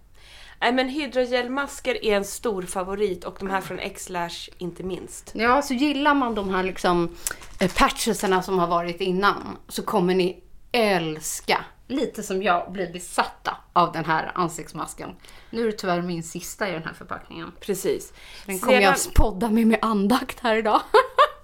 Nej 0.62 0.74
men 0.74 0.90
hydrogelmasker 0.90 2.06
är 2.06 2.16
en 2.16 2.26
stor 2.26 2.62
favorit 2.62 3.24
och 3.24 3.36
de 3.40 3.50
här 3.50 3.62
från 3.62 3.80
X-Lash 3.80 4.50
inte 4.58 4.84
minst. 4.84 5.32
Ja, 5.34 5.62
så 5.62 5.74
gillar 5.74 6.14
man 6.14 6.36
de 6.36 6.50
här 6.50 6.64
liksom 6.64 7.16
eh, 7.60 7.72
patchesarna 7.72 8.42
som 8.42 8.60
har 8.60 8.68
varit 8.68 9.02
innan 9.02 9.58
så 9.68 9.84
kommer 9.84 10.16
ni 10.16 10.44
älska, 10.72 11.66
lite 11.88 12.24
som 12.24 12.44
jag, 12.44 12.72
bli 12.72 12.88
besatta 12.88 13.58
av 13.74 13.92
den 13.92 14.06
här 14.06 14.32
ansiktsmasken. 14.36 15.10
Nu 15.50 15.62
är 15.62 15.66
det 15.66 15.78
tyvärr 15.78 16.02
min 16.02 16.24
sista 16.24 16.70
i 16.70 16.72
den 16.72 16.84
här 16.84 16.94
förpackningen. 16.94 17.52
Precis. 17.60 18.14
Den 18.46 18.60
kommer 18.60 18.82
jag 18.82 18.96
podda 19.16 19.50
med 19.50 19.68
med 19.68 19.80
andakt 19.82 20.40
här 20.40 20.56
idag. 20.56 20.82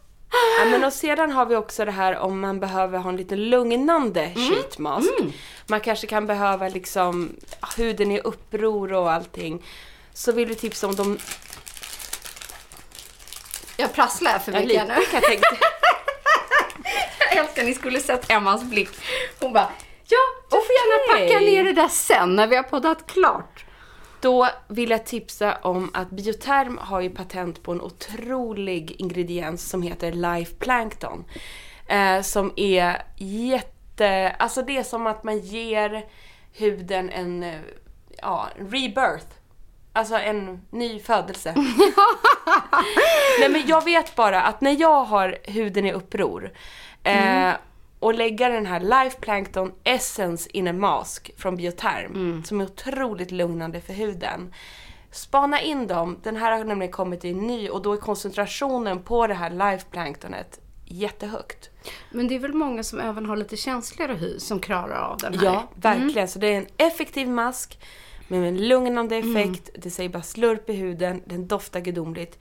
ja, 0.59 0.65
men 0.65 0.83
och 0.83 0.93
sedan 0.93 1.31
har 1.31 1.45
vi 1.45 1.55
också 1.55 1.85
det 1.85 1.91
här 1.91 2.17
om 2.17 2.39
man 2.39 2.59
behöver 2.59 2.99
ha 2.99 3.09
en 3.09 3.17
lite 3.17 3.35
lugnande 3.35 4.21
Mm. 4.21 4.35
sheetmask. 4.55 5.09
Man 5.67 5.79
kanske 5.81 6.07
kan 6.07 6.27
behöva 6.27 6.67
liksom 6.67 7.35
huden 7.77 8.11
i 8.11 8.19
uppror 8.19 8.93
och 8.93 9.11
allting. 9.11 9.63
Så 10.13 10.31
vill 10.31 10.47
vi 10.47 10.55
tipsa 10.55 10.87
om 10.87 10.95
de... 10.95 11.17
Jag 13.77 13.93
prasslar 13.93 14.39
för 14.39 14.51
Ja, 14.51 14.59
mycket 14.59 14.73
lite 14.83 14.85
nu. 14.85 14.93
jag. 15.11 15.23
Jag 17.35 17.45
älskar 17.45 17.63
ni 17.63 17.73
skulle 17.73 17.99
sett 17.99 18.31
Emmas 18.31 18.63
blick. 18.63 18.89
Hon 19.39 19.53
bara, 19.53 19.69
ja, 20.07 20.17
du 20.49 20.55
får 20.57 20.75
gärna 20.75 21.13
packa 21.13 21.39
ner 21.39 21.63
det 21.63 21.73
där 21.73 21.87
sen 21.87 22.35
när 22.35 22.47
vi 22.47 22.55
har 22.55 22.63
poddat 22.63 23.07
klart. 23.07 23.65
Då 24.21 24.47
vill 24.67 24.89
jag 24.89 25.05
tipsa 25.05 25.57
om 25.61 25.91
att 25.93 26.09
Bioterm 26.09 26.77
har 26.81 27.01
ju 27.01 27.09
patent 27.09 27.63
på 27.63 27.71
en 27.71 27.81
otrolig 27.81 28.95
ingrediens 29.01 29.69
som 29.69 29.81
heter 29.81 30.11
Life 30.11 30.55
Plankton. 30.55 31.25
Eh, 31.87 32.21
som 32.21 32.53
är 32.55 33.03
jätte... 33.17 34.35
Alltså 34.39 34.61
det 34.61 34.77
är 34.77 34.83
som 34.83 35.07
att 35.07 35.23
man 35.23 35.39
ger 35.39 36.05
huden 36.53 37.09
en 37.09 37.43
eh, 37.43 37.59
ja, 38.21 38.47
rebirth. 38.57 39.27
Alltså 39.93 40.15
en 40.15 40.61
ny 40.69 40.99
födelse. 40.99 41.53
Nej 43.39 43.49
men 43.49 43.67
jag 43.67 43.85
vet 43.85 44.15
bara 44.15 44.41
att 44.41 44.61
när 44.61 44.81
jag 44.81 45.03
har 45.03 45.37
huden 45.43 45.85
i 45.85 45.93
uppror 45.93 46.51
eh, 47.03 47.53
och 48.01 48.13
lägga 48.13 48.49
den 48.49 48.65
här 48.65 48.79
Life 48.79 49.17
Plankton 49.19 49.71
Essence 49.83 50.49
in 50.53 50.67
a 50.67 50.73
Mask 50.73 51.31
från 51.37 51.55
Bioterm 51.55 52.43
som 52.45 52.61
är 52.61 52.65
otroligt 52.65 53.31
lugnande 53.31 53.81
för 53.81 53.93
huden. 53.93 54.53
Spana 55.11 55.61
in 55.61 55.87
dem, 55.87 56.19
den 56.23 56.35
här 56.35 56.57
har 56.57 56.63
nämligen 56.63 56.91
kommit 56.91 57.25
i 57.25 57.33
ny 57.33 57.69
och 57.69 57.81
då 57.81 57.93
är 57.93 57.97
koncentrationen 57.97 59.03
på 59.03 59.27
det 59.27 59.33
här 59.33 59.49
Life 59.49 59.85
Planktonet 59.91 60.59
jättehögt. 60.85 61.69
Men 62.11 62.27
det 62.27 62.35
är 62.35 62.39
väl 62.39 62.53
många 62.53 62.83
som 62.83 62.99
även 62.99 63.25
har 63.25 63.37
lite 63.37 63.57
känsligare 63.57 64.13
hy 64.13 64.39
som 64.39 64.59
klarar 64.59 65.01
av 65.01 65.17
den 65.17 65.39
här. 65.39 65.45
Ja, 65.45 65.67
verkligen. 65.75 66.27
Så 66.27 66.39
det 66.39 66.47
är 66.47 66.57
en 66.57 66.67
effektiv 66.77 67.29
mask 67.29 67.79
med 68.27 68.47
en 68.47 68.67
lugnande 68.67 69.15
effekt. 69.15 69.69
Det 69.75 69.89
säger 69.89 70.09
bara 70.09 70.23
slurp 70.23 70.69
i 70.69 70.73
huden, 70.73 71.21
den 71.25 71.47
doftar 71.47 71.79
gudomligt. 71.79 72.39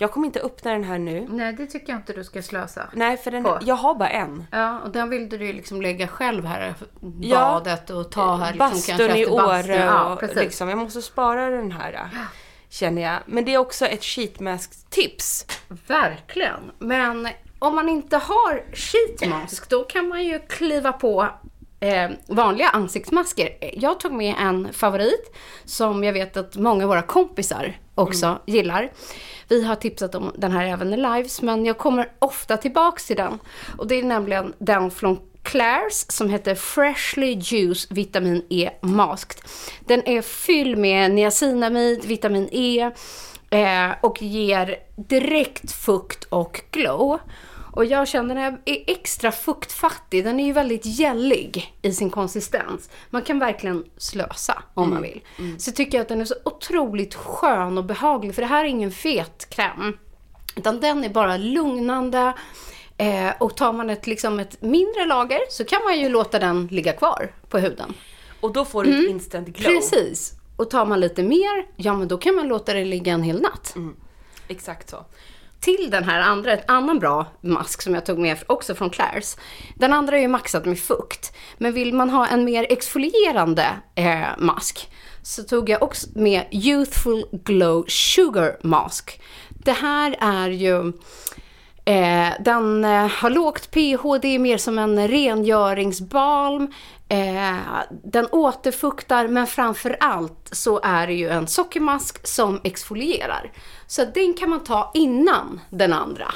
Jag 0.00 0.12
kommer 0.12 0.26
inte 0.26 0.40
öppna 0.40 0.72
den 0.72 0.84
här 0.84 0.98
nu. 0.98 1.26
Nej, 1.30 1.52
det 1.52 1.66
tycker 1.66 1.92
jag 1.92 1.98
inte 1.98 2.12
du 2.12 2.24
ska 2.24 2.42
slösa. 2.42 2.88
Nej, 2.92 3.16
för 3.16 3.30
den, 3.30 3.44
På. 3.44 3.58
jag 3.62 3.74
har 3.74 3.94
bara 3.94 4.08
en. 4.08 4.46
Ja, 4.50 4.80
och 4.80 4.90
den 4.90 5.10
vill 5.10 5.28
du 5.28 5.46
ju 5.46 5.52
liksom 5.52 5.82
lägga 5.82 6.08
själv 6.08 6.44
här, 6.44 6.74
badet 7.00 7.90
och 7.90 8.10
ta 8.10 8.36
här 8.36 8.52
liksom 8.52 8.68
Bastun 8.68 9.16
i. 9.16 9.26
Åre 9.26 9.74
Ja, 9.76 10.12
och 10.12 10.20
precis. 10.20 10.36
liksom, 10.36 10.68
jag 10.68 10.78
måste 10.78 11.02
spara 11.02 11.50
den 11.50 11.72
här. 11.72 12.08
Känner 12.68 13.02
jag. 13.02 13.18
Men 13.26 13.44
det 13.44 13.54
är 13.54 13.58
också 13.58 13.86
ett 13.86 14.04
sheetmask-tips. 14.04 15.46
Verkligen. 15.86 16.70
Men 16.78 17.28
om 17.58 17.74
man 17.74 17.88
inte 17.88 18.16
har 18.16 18.64
sheetmask, 18.76 19.70
då 19.70 19.84
kan 19.84 20.08
man 20.08 20.24
ju 20.24 20.38
kliva 20.38 20.92
på 20.92 21.28
eh, 21.80 22.10
vanliga 22.26 22.68
ansiktsmasker. 22.68 23.48
Jag 23.72 24.00
tog 24.00 24.12
med 24.12 24.34
en 24.40 24.72
favorit 24.72 25.36
som 25.64 26.04
jag 26.04 26.12
vet 26.12 26.36
att 26.36 26.56
många 26.56 26.84
av 26.84 26.88
våra 26.88 27.02
kompisar 27.02 27.76
också 27.98 28.38
gillar. 28.46 28.92
Vi 29.48 29.64
har 29.64 29.74
tipsat 29.74 30.14
om 30.14 30.32
den 30.36 30.52
här 30.52 30.66
även 30.66 30.92
i 30.92 30.96
lives, 30.96 31.42
men 31.42 31.64
jag 31.64 31.78
kommer 31.78 32.12
ofta 32.18 32.56
tillbaks 32.56 33.06
till 33.06 33.16
den. 33.16 33.38
Och 33.78 33.86
det 33.86 33.94
är 33.94 34.02
nämligen 34.02 34.54
den 34.58 34.90
från 34.90 35.18
Claire's 35.42 36.12
som 36.12 36.30
heter 36.30 36.54
Freshly 36.54 37.38
Juice 37.40 37.86
Vitamin 37.90 38.42
E 38.48 38.70
Masked. 38.80 39.42
Den 39.80 40.08
är 40.08 40.22
fylld 40.22 40.78
med 40.78 41.10
niacinamid, 41.10 42.04
vitamin 42.04 42.48
E 42.52 42.90
eh, 43.50 43.90
och 44.00 44.22
ger 44.22 44.76
direkt 44.96 45.72
fukt 45.72 46.24
och 46.24 46.60
glow. 46.70 47.18
Och 47.78 47.84
jag 47.84 48.08
känner 48.08 48.34
den 48.34 48.58
är 48.64 48.84
extra 48.86 49.32
fuktfattig. 49.32 50.24
Den 50.24 50.40
är 50.40 50.46
ju 50.46 50.52
väldigt 50.52 50.86
gällig 50.86 51.74
i 51.82 51.92
sin 51.92 52.10
konsistens. 52.10 52.90
Man 53.10 53.22
kan 53.22 53.38
verkligen 53.38 53.84
slösa 53.96 54.62
om 54.74 54.90
man 54.90 55.02
vill. 55.02 55.20
Så 55.58 55.72
tycker 55.72 55.98
jag 55.98 56.02
att 56.02 56.08
den 56.08 56.20
är 56.20 56.24
så 56.24 56.34
otroligt 56.44 57.14
skön 57.14 57.78
och 57.78 57.84
behaglig. 57.84 58.34
För 58.34 58.42
det 58.42 58.48
här 58.48 58.64
är 58.64 58.68
ingen 58.68 58.90
fet 58.90 59.50
kräm. 59.50 59.96
Utan 60.56 60.80
den 60.80 61.04
är 61.04 61.08
bara 61.08 61.36
lugnande. 61.36 62.32
Eh, 62.96 63.30
och 63.40 63.56
tar 63.56 63.72
man 63.72 63.90
ett, 63.90 64.06
liksom 64.06 64.40
ett 64.40 64.62
mindre 64.62 65.06
lager 65.06 65.40
så 65.50 65.64
kan 65.64 65.84
man 65.84 66.00
ju 66.00 66.08
låta 66.08 66.38
den 66.38 66.66
ligga 66.66 66.92
kvar 66.92 67.32
på 67.48 67.58
huden. 67.58 67.94
Och 68.40 68.52
då 68.52 68.64
får 68.64 68.84
du 68.84 69.04
ett 69.04 69.10
instant 69.10 69.48
glow. 69.48 69.70
Mm. 69.70 69.80
Precis. 69.80 70.32
Och 70.56 70.70
tar 70.70 70.86
man 70.86 71.00
lite 71.00 71.22
mer, 71.22 71.66
ja 71.76 71.94
men 71.94 72.08
då 72.08 72.18
kan 72.18 72.34
man 72.34 72.48
låta 72.48 72.74
det 72.74 72.84
ligga 72.84 73.12
en 73.12 73.22
hel 73.22 73.40
natt. 73.40 73.74
Exakt 74.48 74.90
så. 74.90 75.04
Till 75.60 75.88
den 75.90 76.04
här 76.04 76.20
andra, 76.20 76.52
ett 76.52 76.70
annan 76.70 76.98
bra 76.98 77.26
mask 77.40 77.82
som 77.82 77.94
jag 77.94 78.06
tog 78.06 78.18
med 78.18 78.38
också 78.46 78.74
från 78.74 78.90
Claire's. 78.90 79.38
Den 79.76 79.92
andra 79.92 80.16
är 80.16 80.20
ju 80.20 80.28
maxad 80.28 80.66
med 80.66 80.78
fukt. 80.78 81.32
Men 81.58 81.72
vill 81.72 81.94
man 81.94 82.10
ha 82.10 82.26
en 82.26 82.44
mer 82.44 82.66
exfolierande 82.70 83.66
eh, 83.94 84.26
mask 84.38 84.90
så 85.22 85.42
tog 85.42 85.68
jag 85.68 85.82
också 85.82 86.06
med 86.14 86.46
Youthful 86.50 87.24
Glow 87.32 87.84
Sugar 87.88 88.56
Mask. 88.62 89.20
Det 89.48 89.72
här 89.72 90.16
är 90.20 90.48
ju 90.48 90.92
Eh, 91.88 92.32
den 92.40 92.84
eh, 92.84 93.06
har 93.08 93.30
lågt 93.30 93.70
pH, 93.70 94.18
det 94.22 94.28
är 94.34 94.38
mer 94.38 94.58
som 94.58 94.78
en 94.78 95.08
rengöringsbalm. 95.08 96.72
Eh, 97.08 97.56
den 98.04 98.26
återfuktar, 98.32 99.28
men 99.28 99.46
framför 99.46 99.96
allt 100.00 100.48
så 100.52 100.80
är 100.82 101.06
det 101.06 101.12
ju 101.12 101.28
en 101.28 101.46
sockermask 101.46 102.26
som 102.26 102.60
exfolierar. 102.64 103.52
Så 103.86 104.04
den 104.04 104.34
kan 104.34 104.50
man 104.50 104.64
ta 104.64 104.90
innan 104.94 105.60
den 105.70 105.92
andra. 105.92 106.26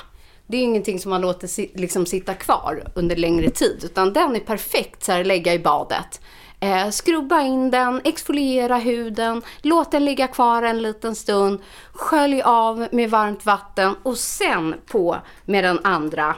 Det 0.46 0.56
är 0.56 0.62
ingenting 0.62 0.98
som 1.00 1.10
man 1.10 1.20
låter 1.20 1.46
si- 1.46 1.72
liksom 1.74 2.06
sitta 2.06 2.34
kvar 2.34 2.82
under 2.94 3.16
längre 3.16 3.50
tid, 3.50 3.80
utan 3.84 4.12
den 4.12 4.36
är 4.36 4.40
perfekt 4.40 5.04
så 5.04 5.12
här, 5.12 5.24
lägga 5.24 5.54
i 5.54 5.58
badet. 5.58 6.20
Eh, 6.62 6.90
skrubba 6.90 7.40
in 7.40 7.70
den, 7.70 8.00
exfoliera 8.04 8.76
huden, 8.76 9.42
låt 9.62 9.90
den 9.90 10.04
ligga 10.04 10.28
kvar 10.28 10.62
en 10.62 10.82
liten 10.82 11.14
stund, 11.14 11.60
skölj 11.92 12.42
av 12.42 12.88
med 12.92 13.10
varmt 13.10 13.46
vatten 13.46 13.94
och 14.02 14.18
sen 14.18 14.74
på 14.86 15.16
med 15.44 15.64
den 15.64 15.78
andra, 15.84 16.36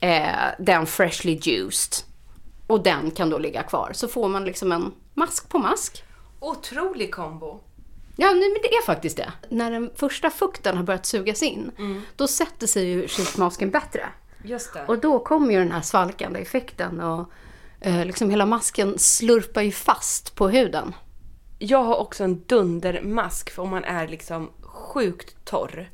eh, 0.00 0.26
den 0.58 0.86
freshly 0.86 1.38
juiced. 1.42 2.04
Och 2.66 2.82
den 2.82 3.10
kan 3.10 3.30
då 3.30 3.38
ligga 3.38 3.62
kvar. 3.62 3.90
Så 3.94 4.08
får 4.08 4.28
man 4.28 4.44
liksom 4.44 4.72
en 4.72 4.92
mask 5.14 5.48
på 5.48 5.58
mask. 5.58 6.04
Otrolig 6.40 7.14
kombo. 7.14 7.60
Ja, 8.16 8.26
nej, 8.26 8.50
men 8.52 8.62
det 8.62 8.74
är 8.74 8.82
faktiskt 8.82 9.16
det. 9.16 9.32
När 9.48 9.70
den 9.70 9.90
första 9.96 10.30
fukten 10.30 10.76
har 10.76 10.84
börjat 10.84 11.06
sugas 11.06 11.42
in, 11.42 11.70
då 12.16 12.26
sätter 12.28 12.66
sig 12.66 12.84
ju 12.84 13.08
sheetmasken 13.08 13.70
bättre. 13.70 14.06
Just 14.44 14.74
det. 14.74 14.84
Och 14.86 14.98
då 14.98 15.18
kommer 15.18 15.52
ju 15.52 15.58
den 15.58 15.72
här 15.72 15.82
svalkande 15.82 16.40
effekten 16.40 17.00
och 17.00 17.30
liksom 17.80 18.30
hela 18.30 18.46
masken 18.46 18.98
slurpar 18.98 19.62
ju 19.62 19.72
fast 19.72 20.34
på 20.34 20.48
huden. 20.48 20.94
Jag 21.58 21.82
har 21.82 21.96
också 21.96 22.24
en 22.24 22.42
dundermask 22.46 23.50
för 23.50 23.62
om 23.62 23.70
man 23.70 23.84
är 23.84 24.08
liksom 24.08 24.50
sjukt 24.60 25.44
torr. 25.44 25.90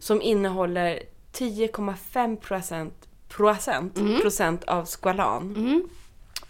Som 0.00 0.22
innehåller 0.22 1.02
10,5 1.32 2.36
procent, 2.36 3.08
procent, 3.28 3.94
procent 4.22 4.64
av 4.64 4.84
skvalan. 4.84 5.54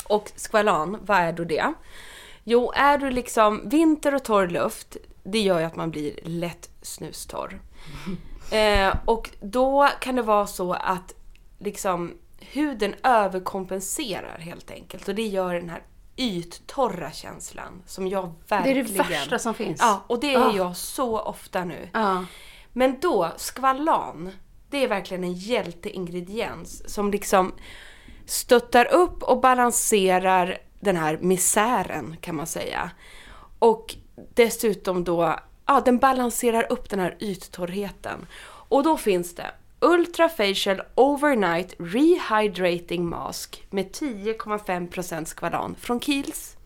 Och 0.05 0.33
skvalan, 0.37 0.99
vad 1.03 1.19
är 1.19 1.33
då 1.33 1.45
det? 1.45 1.75
Jo, 2.45 2.73
är 2.75 2.99
du 2.99 3.11
liksom 3.11 3.69
vinter 3.69 4.15
och 4.15 4.25
torr 4.25 4.47
luft, 4.49 4.97
det 5.25 5.41
gör 5.41 5.59
ju 5.59 5.65
att 5.65 5.77
man 5.77 5.91
blir 5.91 6.19
lätt 6.23 6.71
snustorr. 6.83 7.61
Eh, 8.53 8.95
och 9.05 9.31
då 9.41 9.89
kan 10.01 10.17
det 10.17 10.23
vara 10.23 10.47
så 10.47 10.73
att 10.73 11.15
liksom 11.59 12.13
huden 12.51 12.95
överkompenserar 13.03 14.39
helt 14.39 14.71
enkelt. 14.71 15.09
Och 15.09 15.15
det 15.15 15.27
gör 15.27 15.55
den 15.55 15.69
här 15.71 15.83
yttorra 16.17 17.11
känslan 17.11 17.83
som 17.87 18.09
jag 18.09 18.33
Det 18.49 18.55
är 18.55 18.59
verkligen... 18.65 18.87
det 18.87 19.03
värsta 19.03 19.39
som 19.39 19.55
finns. 19.55 19.81
Ja, 19.81 20.05
och 20.07 20.21
det 20.21 20.35
är 20.35 20.49
Ah. 20.49 20.53
jag 20.57 20.77
så 20.77 21.21
ofta 21.21 21.65
nu. 21.65 21.89
Ja. 21.93 22.25
Men 22.73 23.01
då, 23.01 23.33
skvalan, 23.37 24.31
det 24.71 24.85
är 24.85 24.89
verkligen 24.89 25.25
en 25.25 25.33
hjälteingrediens 25.33 26.93
som 26.95 27.11
liksom 27.11 27.53
stöttar 28.27 28.95
upp 28.95 29.23
och 29.23 29.41
balanserar 29.41 30.59
den 30.81 30.97
här 30.97 31.19
misären 31.21 32.17
kan 32.21 32.37
man 32.37 32.47
säga. 32.47 32.91
Och 33.59 33.95
dessutom 34.35 35.05
då, 35.05 35.37
ja 35.67 35.81
den 35.85 35.99
balanserar 35.99 36.73
upp 36.73 36.91
den 36.91 37.01
här 37.01 37.17
yttorrheten. 37.21 38.27
Och 38.45 38.83
då 38.83 38.97
finns 38.97 39.35
det 39.35 39.51
Ultra 39.85 40.29
Facial 40.29 40.83
Overnight 40.95 41.75
Rehydrating 41.79 43.09
Mask 43.09 43.67
med 43.71 43.91
10,5% 43.91 45.25
skvalan 45.25 45.75
från 45.79 46.01
Kiehl's. 46.01 46.57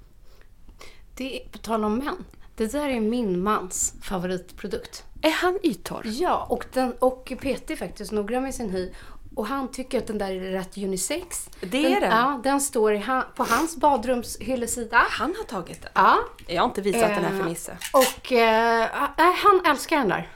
Det 1.14 1.40
är, 1.40 1.48
på 1.48 1.58
tal 1.58 1.84
om 1.84 1.98
män, 1.98 2.24
det 2.56 2.72
där 2.72 2.88
är 2.88 3.00
min 3.00 3.42
mans 3.42 3.94
favoritprodukt. 4.02 5.04
Är 5.22 5.30
han 5.30 5.58
yttorr? 5.62 6.02
Ja, 6.04 6.46
och, 6.50 6.66
den, 6.72 6.92
och 6.92 7.32
Peter 7.40 7.74
är 7.74 7.78
faktiskt 7.78 8.12
noggrann 8.12 8.42
med 8.42 8.54
sin 8.54 8.70
hy. 8.70 8.92
Och 9.34 9.46
han 9.46 9.70
tycker 9.70 9.98
att 9.98 10.06
den 10.06 10.18
där 10.18 10.30
är 10.30 10.50
rätt 10.50 10.78
unisex. 10.78 11.48
Det 11.60 11.66
den, 11.66 11.84
är 11.84 12.00
den. 12.00 12.10
Ja, 12.10 12.40
den 12.44 12.60
står 12.60 12.94
i, 12.94 13.04
på 13.36 13.44
hans 13.44 13.76
badrumshyllesida. 13.76 14.96
Han 15.10 15.34
har 15.36 15.44
tagit 15.44 15.82
den. 15.82 15.90
Ja. 15.94 16.18
Jag 16.46 16.62
har 16.62 16.68
inte 16.68 16.82
visat 16.82 17.00
den 17.00 17.24
här 17.24 17.30
för 17.30 17.40
Eh, 17.40 17.46
Nisse. 17.46 17.78
Och 17.92 18.32
eh, 18.32 18.82
äh, 18.82 19.34
han 19.44 19.60
älskar 19.66 19.98
den 19.98 20.08
där. 20.08 20.28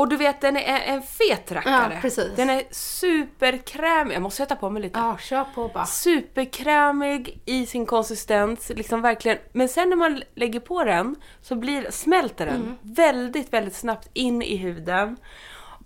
Och 0.00 0.08
du 0.08 0.16
vet, 0.16 0.40
den 0.40 0.56
är 0.56 0.80
en 0.80 1.02
fet 1.02 1.52
rackare. 1.52 1.94
Ja, 1.94 2.00
precis. 2.00 2.36
Den 2.36 2.50
är 2.50 2.62
superkrämig. 2.70 4.14
Jag 4.14 4.22
måste 4.22 4.36
sätta 4.36 4.56
på 4.56 4.70
mig 4.70 4.82
lite. 4.82 4.98
Ja, 4.98 5.18
kör 5.18 5.44
på 5.54 5.68
bara. 5.68 5.86
Superkrämig 5.86 7.42
i 7.46 7.66
sin 7.66 7.86
konsistens, 7.86 8.68
liksom 8.68 9.02
verkligen. 9.02 9.38
Men 9.52 9.68
sen 9.68 9.88
när 9.90 9.96
man 9.96 10.22
lägger 10.34 10.60
på 10.60 10.84
den 10.84 11.16
så 11.42 11.54
blir, 11.54 11.90
smälter 11.90 12.46
den 12.46 12.56
Mm. 12.56 12.76
väldigt, 12.82 13.52
väldigt 13.52 13.74
snabbt 13.74 14.08
in 14.12 14.42
i 14.42 14.56
huden. 14.56 15.16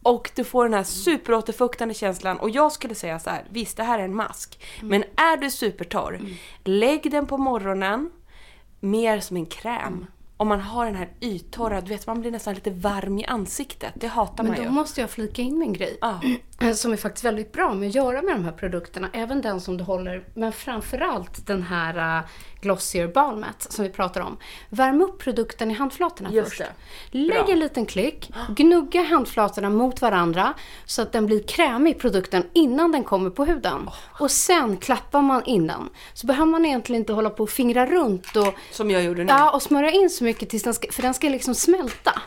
Och 0.02 0.30
du 0.36 0.44
får 0.44 0.64
den 0.64 0.74
här 0.74 0.82
superåterfuktande 0.82 1.94
känslan. 1.94 2.38
Och 2.38 2.50
jag 2.50 2.72
skulle 2.72 2.94
säga 2.94 3.18
så 3.18 3.30
här, 3.30 3.44
visst 3.50 3.76
det 3.76 3.82
här 3.84 3.98
är 3.98 4.04
en 4.04 4.16
mask. 4.16 4.64
Mm. 4.76 4.88
Men 4.88 5.04
är 5.26 5.36
du 5.36 5.50
supertorr, 5.50 6.20
lägg 6.64 7.10
den 7.10 7.26
på 7.26 7.38
morgonen 7.38 8.10
mer 8.80 9.20
som 9.20 9.36
en 9.36 9.46
kräm. 9.46 10.06
Om 10.44 10.48
man 10.48 10.60
har 10.60 10.86
den 10.86 10.94
här 10.94 11.08
yttorra, 11.20 11.80
du 11.80 11.88
vet 11.88 12.06
man 12.06 12.20
blir 12.20 12.30
nästan 12.30 12.54
lite 12.54 12.70
varm 12.70 13.18
i 13.18 13.24
ansiktet. 13.24 13.92
Det 13.94 14.06
hatar 14.06 14.44
Men 14.44 14.52
man 14.52 14.56
då 14.56 14.62
ju. 14.62 14.70
måste 14.70 15.00
jag 15.00 15.10
flika 15.10 15.42
in 15.42 15.62
en 15.62 15.72
grej. 15.72 15.98
Ja. 16.00 16.20
Som 16.74 16.92
är 16.92 16.96
faktiskt 16.96 17.24
väldigt 17.24 17.52
bra 17.52 17.74
med 17.74 17.88
att 17.88 17.94
göra 17.94 18.22
med 18.22 18.34
de 18.34 18.44
här 18.44 18.52
produkterna. 18.52 19.10
Även 19.12 19.40
den 19.40 19.60
som 19.60 19.76
du 19.76 19.84
håller, 19.84 20.24
men 20.34 20.52
framförallt 20.52 21.46
den 21.46 21.62
här 21.62 22.18
uh, 22.18 22.24
Glossier 22.64 23.08
Balmet 23.08 23.66
som 23.72 23.84
vi 23.84 23.90
pratar 23.90 24.20
om. 24.20 24.36
Värm 24.68 25.02
upp 25.02 25.18
produkten 25.18 25.70
i 25.70 25.74
handflatorna 25.74 26.30
Just 26.32 26.48
först. 26.48 26.62
Lägg 27.10 27.48
en 27.48 27.58
liten 27.58 27.86
klick, 27.86 28.30
gnugga 28.48 29.02
handflatorna 29.02 29.70
mot 29.70 30.00
varandra 30.00 30.54
så 30.84 31.02
att 31.02 31.12
den 31.12 31.26
blir 31.26 31.42
krämig 31.42 31.98
produkten 31.98 32.44
innan 32.52 32.92
den 32.92 33.04
kommer 33.04 33.30
på 33.30 33.44
huden. 33.44 33.90
Och 34.20 34.30
sen 34.30 34.76
klappar 34.76 35.22
man 35.22 35.44
in 35.44 35.66
den. 35.66 35.88
Så 36.14 36.26
behöver 36.26 36.46
man 36.50 36.66
egentligen 36.66 37.02
inte 37.02 37.12
hålla 37.12 37.30
på 37.30 37.42
och 37.42 37.50
fingra 37.50 37.86
runt 37.86 38.36
och, 38.36 38.54
Som 38.70 38.90
jag 38.90 39.02
gjorde 39.02 39.24
nu. 39.24 39.32
ja, 39.32 39.50
och 39.50 39.62
smörja 39.62 39.90
in 39.90 40.10
så 40.10 40.24
mycket 40.24 40.50
tills 40.50 40.62
den 40.62 40.74
ska, 40.74 40.92
för 40.92 41.02
den 41.02 41.14
ska 41.14 41.28
liksom 41.28 41.54
smälta. 41.54 42.22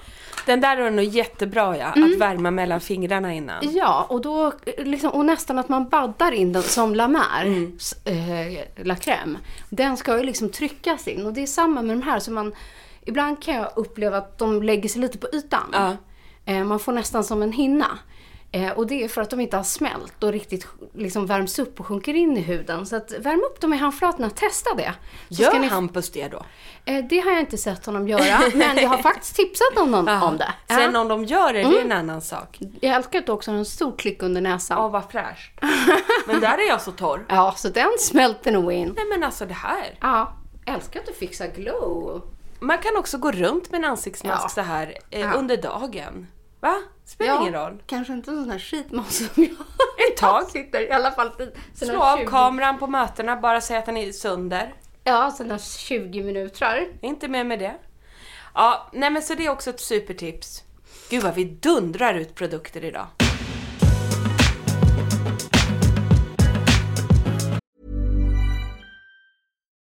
Den 0.47 0.61
där 0.61 0.77
är 0.77 0.91
nog 0.91 1.05
jättebra 1.05 1.77
ja, 1.77 1.93
Mm. 1.95 2.11
att 2.13 2.17
värma 2.19 2.51
mellan 2.51 2.81
fingrarna 2.81 3.33
innan. 3.33 3.71
Ja, 3.73 4.05
och, 4.09 4.21
då, 4.21 4.53
liksom, 4.77 5.09
och 5.11 5.25
nästan 5.25 5.57
att 5.59 5.69
man 5.69 5.89
baddar 5.89 6.31
in 6.31 6.53
den 6.53 6.63
som 6.63 6.95
La 6.95 7.07
Mer, 7.07 7.41
Mm. 7.45 7.77
eh, 8.05 8.85
La 8.85 8.95
Crème. 8.95 9.37
Den 9.69 9.97
ska 9.97 10.17
ju 10.17 10.23
liksom 10.23 10.49
tryckas 10.49 11.07
in 11.07 11.25
och 11.25 11.33
det 11.33 11.41
är 11.43 11.47
samma 11.47 11.81
med 11.81 11.97
de 11.97 12.01
här. 12.03 12.19
Så 12.19 12.31
man, 12.31 12.53
ibland 13.05 13.43
kan 13.43 13.55
jag 13.55 13.67
uppleva 13.75 14.17
att 14.17 14.37
de 14.37 14.63
lägger 14.63 14.89
sig 14.89 15.01
lite 15.01 15.17
på 15.17 15.27
ytan. 15.33 15.69
Ja. 15.73 15.95
Eh, 16.45 16.63
man 16.63 16.79
får 16.79 16.91
nästan 16.93 17.23
som 17.23 17.41
en 17.43 17.51
hinna. 17.51 17.99
Eh, 18.65 18.71
och 18.71 18.87
det 18.87 19.03
är 19.03 19.07
för 19.07 19.21
att 19.21 19.29
de 19.29 19.39
inte 19.39 19.57
har 19.57 19.63
smält 19.63 20.23
och 20.23 20.31
riktigt 20.31 20.67
liksom 20.93 21.25
värms 21.25 21.59
upp 21.59 21.79
och 21.79 21.85
sjunker 21.85 22.13
in 22.13 22.37
i 22.37 22.41
huden. 22.41 22.85
Så 22.85 22.95
att 22.95 23.11
värm 23.19 23.39
upp 23.51 23.61
dem 23.61 23.73
i 23.73 23.77
handflatorna, 23.77 24.29
testa 24.29 24.73
det. 24.73 24.93
Så 25.29 25.41
Gör 25.41 25.59
ni- 25.59 25.67
Hampus 25.67 26.11
det 26.11 26.27
då? 26.27 26.45
eh, 26.85 27.05
det 27.09 27.19
har 27.19 27.31
jag 27.31 27.39
inte 27.39 27.57
sett 27.57 27.85
honom 27.85 28.07
göra, 28.07 28.39
men 28.53 28.77
jag 28.77 28.89
har 28.89 28.97
faktiskt 28.97 29.35
tipsat 29.35 29.75
honom 29.77 30.07
om 30.23 30.37
det. 30.37 30.53
Sen 30.67 30.77
Ja. 30.79 30.83
Mm. 30.83 30.95
om 31.01 31.07
de 31.07 31.25
gör 31.25 31.53
det, 31.53 31.63
det 31.63 31.77
är 31.77 31.81
en 31.85 31.91
annan 31.91 32.21
sak. 32.21 32.57
Jag 32.81 32.95
älskar 32.95 33.19
att 33.19 33.25
du 33.25 33.31
också 33.31 33.51
har 33.51 33.57
en 33.57 33.65
stor 33.65 33.97
klick 33.97 34.23
under 34.23 34.41
näsan. 34.41 34.77
Ja, 34.77 34.87
vad 34.87 35.11
fräscht. 35.11 35.51
Men 36.27 36.39
där 36.39 36.57
är 36.57 36.67
jag 36.67 36.81
så 36.81 36.91
torr. 36.91 37.25
Ja, 37.29 37.53
så 37.57 37.69
den 37.69 37.91
smälter 37.99 38.51
nog 38.51 38.71
in. 38.73 38.93
Nej 38.95 39.05
men 39.09 39.23
alltså 39.23 39.45
det 39.45 39.53
här. 39.53 39.97
Ja, 40.01 40.33
älskar 40.65 40.99
att 40.99 41.05
du 41.05 41.13
fixar 41.13 41.47
glow. 41.47 42.21
Man 42.59 42.77
kan 42.77 42.97
också 42.97 43.17
gå 43.17 43.31
runt 43.31 43.71
med 43.71 43.77
en 43.77 43.85
ansiktsmask 43.85 44.43
Ja. 44.43 44.49
så 44.49 44.61
här 44.61 44.93
eh, 45.09 45.21
Ja. 45.21 45.31
under 45.31 45.57
dagen. 45.57 46.27
Va? 46.67 46.81
Spelar 47.05 47.41
ingen 47.41 47.53
roll. 47.53 47.81
Kanske 47.85 48.13
inte 48.13 48.31
en 48.31 48.37
sån 48.37 48.51
här 48.51 48.59
skitmask 48.59 49.33
som 49.33 49.43
jag 49.43 49.51
Ett 50.11 50.17
tag. 50.17 50.49
sitter 50.49 50.81
i 50.81 50.91
alla 50.91 51.11
fall 51.11 51.31
Slå 51.73 52.01
av 52.01 52.17
20 52.17 52.25
kameran 52.25 52.79
på 52.79 52.87
mötena, 52.87 53.35
bara 53.35 53.61
säg 53.61 53.77
att 53.77 53.85
den 53.85 53.97
är 53.97 54.11
sönder. 54.11 54.73
Ja, 55.03 55.31
sina 55.31 55.59
20 55.59 56.23
minuter. 56.23 56.87
Inte 57.01 57.27
mer 57.27 57.43
med 57.43 57.59
det. 57.59 57.75
Ja, 58.53 58.89
nej 58.93 59.09
men 59.09 59.21
så 59.21 59.35
det 59.35 59.45
är 59.45 59.49
också 59.49 59.69
ett 59.69 59.79
supertips. 59.79 60.63
Gud 61.09 61.23
vad 61.23 61.35
vi 61.35 61.43
dundrar 61.43 62.13
ut 62.13 62.35
produkter 62.35 62.83
idag. 62.85 63.07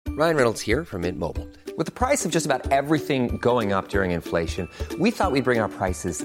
Ryan 0.07 0.37
Reynolds 0.37 0.63
here 0.63 0.85
from 0.85 1.03
Mint 1.03 1.19
Mobile. 1.19 1.47
With 1.77 1.87
the 1.87 1.93
price 1.93 2.25
of 2.27 2.33
just 2.33 2.45
about 2.45 2.73
everything 2.73 3.39
going 3.39 3.73
up 3.73 3.89
during 3.89 4.11
inflation, 4.11 4.69
we 4.99 5.13
thought 5.13 5.31
we'd 5.33 5.45
bring 5.45 5.61
our 5.61 5.69
prices 5.69 6.25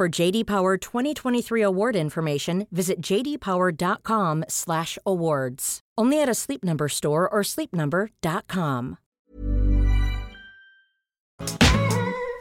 For 0.00 0.20
JD 0.20 0.46
Power 0.46 0.78
2023 0.78 1.62
award 1.62 1.96
information, 1.96 2.66
visit 2.70 3.10
jdpower.com/awards. 3.10 5.80
Only 6.00 6.22
at 6.22 6.28
a 6.28 6.34
Sleep 6.34 6.64
Number 6.64 6.88
store 6.88 7.28
or 7.28 7.42
sleepnumber.com. 7.42 8.96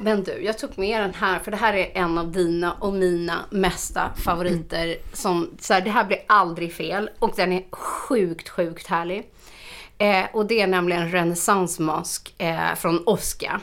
Men 0.01 0.23
du, 0.23 0.43
jag 0.43 0.57
tog 0.57 0.77
med 0.77 1.01
den 1.01 1.13
här 1.13 1.39
för 1.39 1.51
det 1.51 1.57
här 1.57 1.73
är 1.73 1.91
en 1.93 2.17
av 2.17 2.31
dina 2.31 2.73
och 2.73 2.93
mina 2.93 3.45
mesta 3.49 4.11
favoriter. 4.15 4.95
Som, 5.13 5.49
så 5.59 5.73
här, 5.73 5.81
det 5.81 5.89
här 5.89 6.05
blir 6.05 6.19
aldrig 6.27 6.73
fel 6.73 7.09
och 7.19 7.33
den 7.35 7.53
är 7.53 7.63
sjukt, 7.71 8.49
sjukt 8.49 8.87
härlig. 8.87 9.29
Eh, 9.97 10.25
och 10.33 10.45
det 10.45 10.61
är 10.61 10.67
nämligen 10.67 11.11
renässansmask 11.11 12.35
eh, 12.37 12.75
från 12.75 13.03
Oscar. 13.05 13.61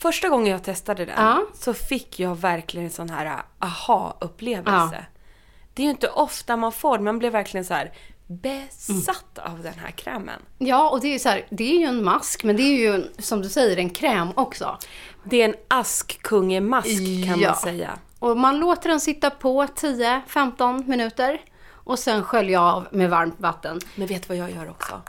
Första 0.00 0.28
gången 0.28 0.52
jag 0.52 0.62
testade 0.64 1.04
den 1.04 1.14
Ja. 1.18 1.42
så 1.54 1.74
fick 1.74 2.20
jag 2.20 2.34
verkligen 2.40 2.86
en 2.86 2.92
sån 2.92 3.10
här 3.10 3.42
aha-upplevelse. 3.58 4.94
Ja. 4.96 5.04
Det 5.74 5.82
är 5.82 5.84
ju 5.84 5.90
inte 5.90 6.08
ofta 6.08 6.56
man 6.56 6.72
får 6.72 6.98
det, 6.98 7.04
man 7.04 7.18
blir 7.18 7.30
verkligen 7.30 7.64
så 7.64 7.74
här 7.74 7.92
besatt 8.26 9.38
Mm. 9.38 9.52
av 9.52 9.62
den 9.62 9.74
här 9.78 9.90
krämen. 9.90 10.40
Ja, 10.58 10.90
och 10.90 11.00
det 11.00 11.14
är 11.14 11.18
så 11.18 11.28
här, 11.28 11.46
det 11.50 11.64
är 11.74 11.78
ju 11.78 11.84
en 11.86 12.04
mask, 12.04 12.44
men 12.44 12.56
det 12.56 12.62
är 12.62 12.76
ju 12.78 13.04
som 13.18 13.42
du 13.42 13.48
säger 13.48 13.76
en 13.76 13.90
kräm 13.90 14.28
också. 14.34 14.78
Det 15.24 15.42
är 15.42 15.44
en 15.48 15.54
askkungemask 15.68 16.88
kan 17.26 17.40
Ja. 17.40 17.48
man 17.50 17.56
säga. 17.56 17.90
Och 18.18 18.36
man 18.36 18.58
låter 18.58 18.88
den 18.90 19.00
sitta 19.00 19.30
på 19.30 19.66
10-15 19.66 20.86
minuter 20.86 21.40
och 21.84 21.98
sen 21.98 22.22
skölja 22.24 22.62
av 22.62 22.86
med 22.90 23.10
varmt 23.10 23.34
vatten. 23.40 23.80
Men 23.94 24.06
vet 24.06 24.22
du 24.22 24.28
vad 24.28 24.36
jag 24.36 24.50
gör 24.56 24.70
också? 24.70 25.00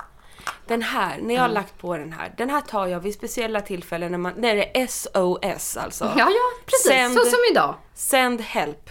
Den 0.67 0.81
här, 0.81 1.17
när 1.21 1.35
jag 1.35 1.41
har 1.41 1.49
lagt 1.49 1.77
på 1.77 1.97
den 1.97 2.13
här, 2.13 2.33
den 2.37 2.49
här 2.49 2.61
tar 2.61 2.87
jag 2.87 2.99
vid 2.99 3.13
speciella 3.13 3.61
tillfällen 3.61 4.11
när, 4.11 4.17
man, 4.17 4.33
när 4.37 4.55
det 4.55 4.81
är 4.81 4.87
SOS 4.87 5.77
alltså. 5.77 6.05
Ja, 6.17 6.29
ja, 6.29 6.63
precis. 6.65 7.13
Så 7.15 7.29
som 7.29 7.39
idag. 7.51 7.75
Send 7.93 8.41
help. 8.41 8.89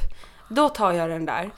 Då 0.48 0.68
tar 0.68 0.92
jag 0.92 1.10
den 1.10 1.26
där. 1.26 1.50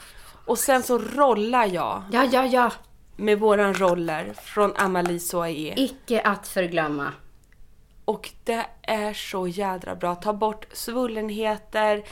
Och 0.47 0.59
sen 0.59 0.83
så 0.83 0.99
rollar 0.99 1.67
jag 1.67 2.03
Ja, 2.11 2.25
ja, 2.33 2.47
ja. 2.47 2.71
med 3.17 3.39
våran 3.39 3.75
roller 3.75 4.35
från 4.43 4.77
Amalie 4.77 5.21
Soyer. 5.21 5.75
Icke 5.79 6.21
att 6.21 6.49
förglömma. 6.49 7.13
Och 8.05 8.31
det 8.45 8.67
är 8.83 9.13
så 9.13 9.47
jädra 9.49 9.95
bra. 9.95 10.15
Ta 10.15 10.33
bort 10.33 10.67
svullenheter. 10.73 12.05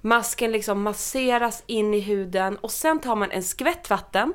Masken 0.00 0.52
liksom 0.52 0.82
masseras 0.82 1.62
in 1.66 1.94
i 1.94 2.00
huden. 2.00 2.56
Och 2.56 2.70
sen 2.70 3.00
tar 3.00 3.16
man 3.16 3.30
en 3.30 3.42
skvätt 3.42 3.90
vatten. 3.90 4.32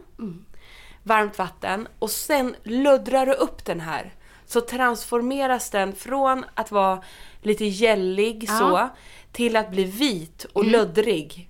Varmt 1.04 1.38
vatten. 1.38 1.88
Och 2.00 2.12
sen 2.12 2.56
luddrar 2.64 3.26
du 3.26 3.34
upp 3.34 3.66
den 3.66 3.80
här. 3.80 4.14
Så 4.46 4.62
transformeras 4.62 5.70
den 5.70 5.96
från 5.96 6.46
att 6.54 6.72
vara 6.72 7.04
lite 7.42 7.66
gällig 7.66 8.50
så. 8.50 8.90
Till 9.32 9.56
att 9.56 9.72
bli 9.72 9.84
vit 9.84 10.46
och 10.54 10.66
luddrig. 10.66 11.50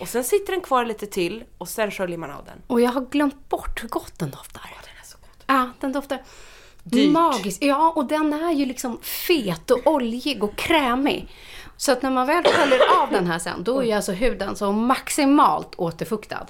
Och 0.00 0.08
sen 0.08 0.24
sitter 0.24 0.52
den 0.52 0.60
kvar 0.60 0.84
lite 0.84 1.06
till. 1.06 1.44
Och 1.58 1.68
sen 1.68 1.90
sköljer 1.90 2.18
man 2.18 2.30
av 2.30 2.44
den. 2.44 2.62
Och 2.66 2.80
jag 2.80 2.90
har 2.90 3.00
glömt 3.00 3.48
bort 3.48 3.82
hur 3.82 3.88
gott 3.88 4.18
den 4.18 4.30
doftar. 4.30 4.62
Den 4.82 4.96
är 5.00 5.06
så 5.06 5.16
god. 5.20 5.44
Ja, 5.46 5.70
den 5.80 5.92
doftar 5.92 6.22
Dyrt. 6.82 7.12
magiskt. 7.12 7.62
Ja, 7.62 7.92
och 7.96 8.04
den 8.04 8.32
är 8.32 8.52
ju 8.52 8.66
liksom 8.66 8.98
fet 9.02 9.70
och 9.70 9.86
oljig 9.86 10.44
och 10.44 10.56
krämig. 10.56 11.28
Så 11.76 11.92
att 11.92 12.02
när 12.02 12.10
man 12.10 12.26
väl 12.26 12.44
sköljer 12.44 13.02
av 13.02 13.10
den 13.10 13.26
här 13.26 13.38
sen, 13.38 13.64
då 13.64 13.78
är 13.78 13.84
ju 13.84 13.92
alltså 13.92 14.12
huden 14.12 14.56
så 14.56 14.72
maximalt 14.72 15.74
återfuktad. 15.76 16.46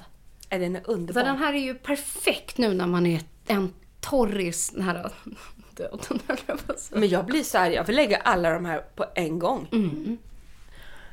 Äh, 0.53 0.59
Den 0.59 0.75
är 0.75 0.81
Så 0.83 0.91
underbar. 0.91 1.23
den 1.23 1.37
här 1.37 1.53
är 1.53 1.57
ju 1.57 1.75
perfekt 1.75 2.57
nu 2.57 2.73
när 2.73 2.87
man 2.87 3.05
är 3.05 3.21
en 3.47 3.73
torris 3.99 4.71
nära 4.75 5.09
döden. 5.75 6.19
Men 6.91 7.09
jag 7.09 7.25
blir 7.25 7.43
så 7.43 7.57
här, 7.57 7.71
jag 7.71 7.83
vill 7.83 7.95
lägga 7.95 8.17
alla 8.17 8.49
de 8.49 8.65
här 8.65 8.79
på 8.95 9.05
en 9.15 9.39
gång. 9.39 9.67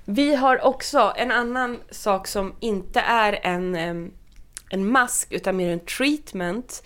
Vi 0.04 0.34
har 0.34 0.64
också 0.66 1.12
en 1.16 1.30
annan 1.30 1.78
sak 1.90 2.26
som 2.26 2.54
inte 2.60 3.00
är 3.00 3.38
en, 3.42 3.74
en 4.70 4.92
mask 4.92 5.32
utan 5.32 5.56
mer 5.56 5.70
en 5.72 5.80
treatment. 5.80 6.82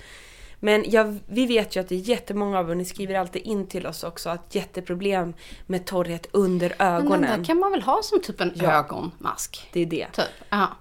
Men 0.61 0.85
jag, 0.91 1.19
vi 1.27 1.47
vet 1.47 1.77
ju 1.77 1.81
att 1.81 1.89
det 1.89 1.95
är 1.95 1.99
jättemånga 2.09 2.59
av 2.59 2.71
er, 2.71 2.75
ni 2.75 2.85
skriver 2.85 3.15
alltid 3.15 3.43
in 3.43 3.67
till 3.67 3.87
oss 3.87 4.05
också, 4.05 4.29
att 4.31 4.55
jätteproblem 4.55 5.35
med 5.67 5.85
torrhet 5.87 6.27
under 6.33 6.69
Men 6.79 6.89
den 6.89 6.95
ögonen. 6.95 7.39
där 7.39 7.45
kan 7.45 7.59
man 7.59 7.71
väl 7.71 7.83
ha 7.83 8.03
som 8.03 8.23
typ 8.23 8.41
en 8.41 8.53
Ja. 8.55 8.73
ögonmask? 8.73 9.69
Det 9.73 9.81
är 9.81 9.87
det. 9.87 10.07
Typ. 10.13 10.25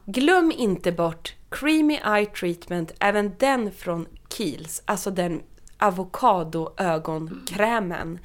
Glöm 0.06 0.52
inte 0.58 0.92
bort 0.92 1.36
Creamy 1.54 2.00
Eye 2.06 2.26
Treatment, 2.26 2.92
även 3.00 3.32
den 3.38 3.72
från 3.72 4.08
Kiehl's, 4.30 4.82
alltså 4.86 5.12
den 5.12 5.42
avokado-ögonkrämen. 5.78 8.20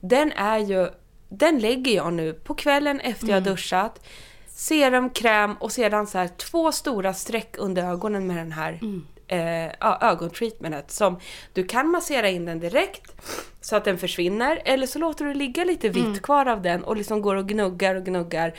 Den 0.00 0.32
är 0.32 0.58
ju, 0.58 0.88
den 1.28 1.58
lägger 1.58 1.92
jag 1.92 2.12
nu 2.12 2.32
på 2.32 2.54
kvällen 2.54 3.00
efter 3.00 3.28
jag 3.28 3.34
har 3.34 3.40
duschat. 3.40 4.06
Serum, 4.46 5.10
kräm 5.10 5.54
och 5.54 5.72
sedan 5.72 6.06
så 6.06 6.18
här 6.18 6.28
två 6.28 6.72
stora 6.72 7.14
streck 7.14 7.54
under 7.58 7.92
ögonen 7.92 8.26
med 8.26 8.36
den 8.36 8.52
här 8.52 8.80
eh, 9.28 9.72
ja, 9.80 9.98
ögontreatmentet. 10.00 10.90
Som 10.90 11.18
du 11.52 11.64
kan 11.64 11.88
massera 11.88 12.28
in 12.28 12.44
den 12.44 12.60
direkt 12.60 13.12
så 13.60 13.76
att 13.76 13.84
den 13.84 13.98
försvinner 13.98 14.62
eller 14.64 14.86
så 14.86 14.98
låter 14.98 15.24
du 15.24 15.34
ligga 15.34 15.64
lite 15.64 15.88
vitt 15.88 16.22
kvar 16.22 16.46
av 16.46 16.62
den 16.62 16.84
och 16.84 16.96
liksom 16.96 17.22
går 17.22 17.36
och 17.36 17.48
gnuggar 17.48 17.94
och 17.94 18.04
gnuggar. 18.04 18.54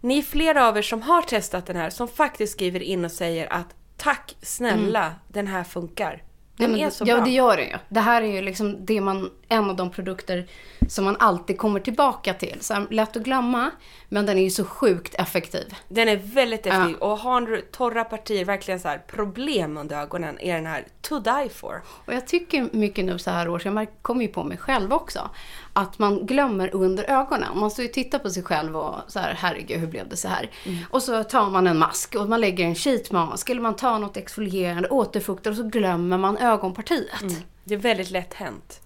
Ni 0.00 0.18
är 0.18 0.22
flera 0.22 0.68
av 0.68 0.78
er 0.78 0.82
som 0.82 1.02
har 1.02 1.22
testat 1.22 1.66
den 1.66 1.76
här 1.76 1.90
som 1.90 2.08
faktiskt 2.08 2.52
skriver 2.52 2.82
in 2.82 3.04
och 3.04 3.12
säger 3.12 3.52
att 3.52 3.74
tack 3.96 4.36
snälla, 4.42 5.14
den 5.28 5.46
här 5.46 5.64
funkar. 5.64 6.22
Den 6.56 6.66
Ja, 6.66 6.68
men, 6.68 6.80
är 6.86 6.90
så 6.90 7.04
ja, 7.06 7.16
bra. 7.16 7.24
det 7.24 7.30
gör 7.30 7.56
den 7.56 7.66
ju. 7.66 7.76
Det 7.88 8.00
här 8.00 8.22
är 8.22 8.26
ju 8.26 8.42
liksom 8.42 8.84
det 8.86 9.00
man, 9.00 9.30
en 9.48 9.70
av 9.70 9.76
de 9.76 9.90
produkter 9.90 10.46
som 10.88 11.04
man 11.04 11.16
alltid 11.18 11.58
kommer 11.58 11.80
tillbaka 11.80 12.34
till. 12.34 12.56
Så 12.60 12.86
lätt 12.90 13.16
att 13.16 13.22
glömma, 13.22 13.70
men 14.08 14.26
den 14.26 14.38
är 14.38 14.42
ju 14.42 14.50
så 14.50 14.64
sjukt 14.64 15.14
effektiv. 15.14 15.74
Den 15.88 16.08
är 16.08 16.16
väldigt 16.16 16.66
effektiv 16.66 16.96
och 16.96 17.18
har 17.18 17.40
du 17.40 17.60
torra 17.60 18.04
partier, 18.04 18.44
verkligen 18.44 18.80
så 18.80 18.88
här 18.88 18.98
problem 19.06 19.76
under 19.76 19.96
ögonen, 20.02 20.38
är 20.40 20.54
den 20.54 20.66
här 20.66 20.86
to 21.00 21.18
die 21.18 21.48
for. 21.48 21.82
Och 22.04 22.14
jag 22.14 22.26
tycker 22.26 22.68
mycket 22.72 23.04
nu 23.04 23.18
så 23.18 23.30
här 23.30 23.48
års, 23.48 23.64
jag 23.66 23.86
kommer 24.02 24.22
ju 24.22 24.28
på 24.28 24.44
mig 24.44 24.58
själv 24.58 24.92
också, 24.92 25.30
att 25.72 25.98
man 25.98 26.26
glömmer 26.26 26.74
under 26.74 27.10
ögonen. 27.10 27.58
Man 27.58 27.70
står 27.70 27.82
ju 27.82 27.88
och 27.88 27.94
tittar 27.94 28.18
på 28.18 28.30
sig 28.30 28.42
själv 28.42 28.76
och 28.76 28.94
så 29.08 29.18
här, 29.18 29.34
herregud 29.38 29.80
hur 29.80 29.86
blev 29.86 30.08
det 30.08 30.16
så 30.16 30.28
här? 30.28 30.50
Och 30.90 31.02
så 31.02 31.24
tar 31.24 31.50
man 31.50 31.66
en 31.66 31.78
mask 31.78 32.14
och 32.14 32.28
man 32.28 32.40
lägger 32.40 32.64
en 32.64 32.74
sheet 32.74 33.12
mask, 33.12 33.50
eller 33.50 33.60
man 33.60 33.76
tar 33.76 33.98
något 33.98 34.16
exfolierande, 34.16 34.88
återfuktar 34.88 35.50
och 35.50 35.56
så 35.56 35.62
glömmer 35.62 36.18
man 36.18 36.36
ögonpartiet. 36.36 37.44
Det 37.64 37.74
är 37.74 37.78
väldigt 37.78 38.10
lätt 38.10 38.34
hänt. 38.34 38.80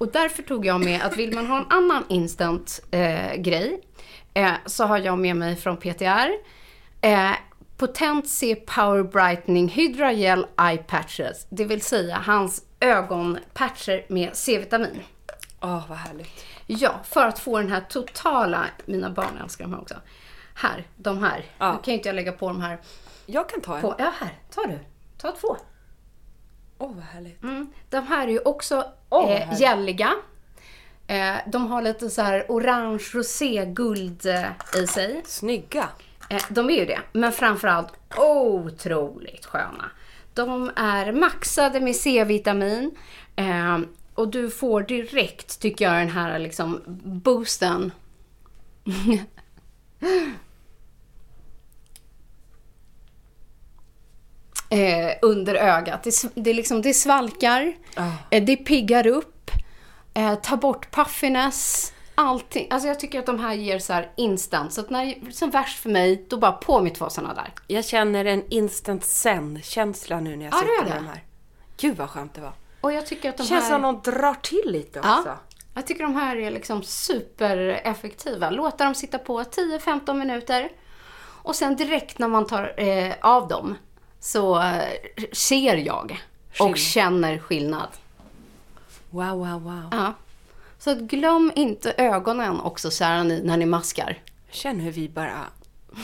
Och 0.00 0.12
därför 0.12 0.42
tog 0.42 0.66
jag 0.66 0.84
med 0.84 1.02
att 1.02 1.16
vill 1.16 1.34
man 1.34 1.46
ha 1.46 1.58
en 1.58 1.66
annan 1.70 2.04
instant 2.08 2.80
eh, 2.90 3.34
grej 3.34 3.80
eh, 4.34 4.52
så 4.66 4.84
har 4.84 4.98
jag 4.98 5.18
med 5.18 5.36
mig 5.36 5.56
från 5.56 5.76
PTR 5.76 6.30
eh, 7.00 7.30
Potency 7.76 8.54
Power 8.54 9.02
Brightening 9.02 9.68
Hydra 9.68 10.12
Gel 10.12 10.46
Eye 10.60 10.78
Patches. 10.78 11.46
Det 11.50 11.64
vill 11.64 11.82
säga 11.82 12.16
hans 12.16 12.64
ögonpatcher 12.80 14.04
med 14.08 14.30
C-vitamin. 14.32 15.00
Åh, 15.60 15.88
vad 15.88 15.98
härligt. 15.98 16.44
Ja, 16.66 17.00
för 17.04 17.26
att 17.26 17.38
få 17.38 17.58
den 17.58 17.70
här 17.70 17.80
totala, 17.80 18.64
mina 18.84 19.10
barn 19.10 19.38
älskar 19.42 19.64
de 19.64 19.72
här 19.72 19.80
också. 19.80 19.94
Här, 20.54 20.86
de 20.96 21.22
här. 21.22 21.44
Ja. 21.58 21.72
Nu 21.72 21.78
kan 21.82 21.92
ju 21.92 21.98
inte 21.98 22.08
jag 22.08 22.16
lägga 22.16 22.32
på 22.32 22.48
de 22.48 22.60
här 22.60 22.78
Jag 23.26 23.48
kan 23.48 23.60
ta 23.60 23.74
en. 23.74 23.82
på, 23.82 23.94
ja 23.98 24.12
här, 24.20 24.38
ta 24.54 24.62
du. 24.66 24.78
Ta 25.18 25.32
två. 25.32 25.56
Åh, 26.80 26.90
vad 26.94 27.04
härligt. 27.04 27.42
Mm. 27.42 27.66
De 27.90 28.06
här 28.06 28.28
är 28.28 28.32
ju 28.32 28.38
också 28.38 28.84
vad 29.08 29.30
eh, 29.30 29.60
gälliga. 29.60 30.12
Eh, 31.06 31.36
de 31.46 31.66
har 31.66 31.82
lite 31.82 32.10
så 32.10 32.22
här 32.22 32.46
orange, 32.48 33.04
rosé, 33.12 33.64
guld 33.66 34.26
eh, 34.26 34.82
i 34.82 34.86
sig. 34.86 35.22
Snygga. 35.26 35.88
Eh, 36.30 36.42
de 36.48 36.70
är 36.70 36.74
ju 36.74 36.84
det, 36.84 37.00
men 37.12 37.32
framförallt 37.32 37.92
otroligt 38.16 39.46
sköna. 39.46 39.90
De 40.34 40.70
är 40.76 41.12
maxade 41.12 41.80
med 41.80 41.96
C-vitamin 41.96 42.90
eh, 43.36 43.78
och 44.14 44.28
du 44.28 44.50
får 44.50 44.82
direkt, 44.82 45.60
tycker 45.60 45.84
jag, 45.84 45.94
den 45.94 46.10
här 46.10 46.38
liksom 46.38 46.80
boosten. 47.24 47.92
eh, 54.70 55.12
under 55.22 55.54
ögat. 55.54 56.02
Det, 56.02 56.12
det, 56.34 56.52
liksom, 56.54 56.82
det 56.82 56.94
svalkar, 56.94 57.72
eh, 58.30 58.42
det 58.44 58.56
piggar 58.56 59.06
upp, 59.06 59.50
eh, 60.14 60.34
tar 60.34 60.56
bort 60.56 60.90
puffiness. 60.90 61.92
allting. 62.14 62.66
Alltså 62.70 62.88
jag 62.88 63.00
tycker 63.00 63.18
att 63.18 63.26
de 63.26 63.40
här 63.40 63.54
ger 63.54 63.78
så 63.78 63.92
här 63.92 64.10
instant. 64.16 64.72
Så 64.72 64.80
att 64.80 64.90
när 64.90 65.04
det 65.06 65.12
är 65.12 65.30
som 65.30 65.50
värst 65.50 65.78
för 65.78 65.90
mig, 65.90 66.26
då 66.28 66.36
bara 66.36 66.52
på 66.52 66.80
med 66.80 66.94
två 66.94 67.10
sådana 67.10 67.34
där. 67.34 67.52
Jag 67.66 67.84
känner 67.84 68.24
en 68.24 68.44
instant 68.48 69.04
zen-känsla 69.04 70.20
nu 70.20 70.36
när 70.36 70.44
jag 70.44 70.54
Ja, 70.54 70.58
sitter 70.58 70.84
med 70.94 71.02
de 71.02 71.06
här. 71.06 71.24
Gud 71.80 71.96
vad 71.96 72.10
skönt 72.10 72.34
det 72.34 72.40
var. 72.40 72.52
Och 72.80 72.92
jag 72.92 73.06
tycker 73.06 73.28
att 73.28 73.36
de 73.36 73.46
Känns 73.46 73.64
här... 73.64 73.70
som 73.70 73.82
de 73.82 74.10
drar 74.10 74.34
till 74.34 74.62
lite 74.72 74.98
också. 74.98 75.22
Ja, 75.26 75.38
jag 75.74 75.86
tycker 75.86 76.02
de 76.02 76.16
här 76.16 76.36
är 76.36 76.50
liksom 76.50 76.82
supereffektiva. 76.82 78.50
Låta 78.50 78.84
dem 78.84 78.94
sitta 78.94 79.18
på 79.18 79.42
10-15 79.42 80.14
minuter. 80.14 80.68
Och 81.42 81.56
sen 81.56 81.76
direkt 81.76 82.18
när 82.18 82.28
man 82.28 82.46
tar 82.46 82.80
eh, 82.80 83.12
av 83.20 83.48
dem 83.48 83.76
så 84.20 84.60
eh, 84.60 84.82
ser 85.32 85.76
jag 85.76 86.22
och 86.60 86.78
känner 86.78 87.38
skillnad. 87.38 87.88
Wow, 89.10 89.38
wow, 89.38 89.62
wow. 89.62 89.88
Ja. 89.90 90.14
Så 90.78 90.94
glöm 90.94 91.52
inte 91.54 91.94
ögonen 91.98 92.60
också 92.60 92.90
så 92.90 93.04
här 93.04 93.24
när 93.24 93.56
ni 93.56 93.66
maskar. 93.66 94.18
Känner 94.50 94.84
hur 94.84 94.92
vi 94.92 95.08
bara 95.08 95.46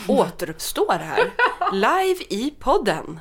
återuppstår 0.07 0.99
här. 0.99 1.31
Live 1.71 2.23
i 2.29 2.53
podden. 2.59 3.19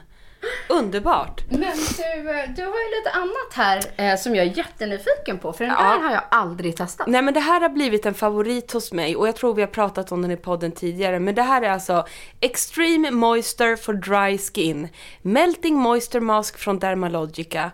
Underbart. 0.68 1.44
Men 1.50 1.60
du, 1.60 2.52
du 2.56 2.62
har 2.62 2.78
ju 2.78 2.98
lite 2.98 3.10
annat 3.12 3.52
här 3.52 3.82
eh, 3.96 4.18
som 4.18 4.34
jag 4.34 4.46
är 4.46 4.58
jättenyfiken 4.58 5.38
på. 5.38 5.52
För 5.52 5.64
den 5.64 5.74
där 5.74 5.98
har 5.98 6.12
jag 6.12 6.22
aldrig 6.30 6.76
testat. 6.76 7.06
Nej 7.06 7.22
men 7.22 7.34
det 7.34 7.40
här 7.40 7.60
har 7.60 7.68
blivit 7.68 8.06
en 8.06 8.14
favorit 8.14 8.72
hos 8.72 8.92
mig 8.92 9.16
och 9.16 9.28
jag 9.28 9.36
tror 9.36 9.54
vi 9.54 9.62
har 9.62 9.68
pratat 9.68 10.12
om 10.12 10.22
den 10.22 10.30
i 10.30 10.36
podden 10.36 10.72
tidigare. 10.72 11.18
Men 11.20 11.34
det 11.34 11.42
här 11.42 11.62
är 11.62 11.70
alltså 11.70 12.06
Extreme 12.40 13.10
Moisture 13.10 13.76
for 13.76 13.92
Dry 13.92 14.38
Skin. 14.38 14.88
Melting 15.22 15.74
Moisture 15.74 16.20
Mask 16.20 16.58
från 16.58 16.78
Dermalogica. 16.78 17.70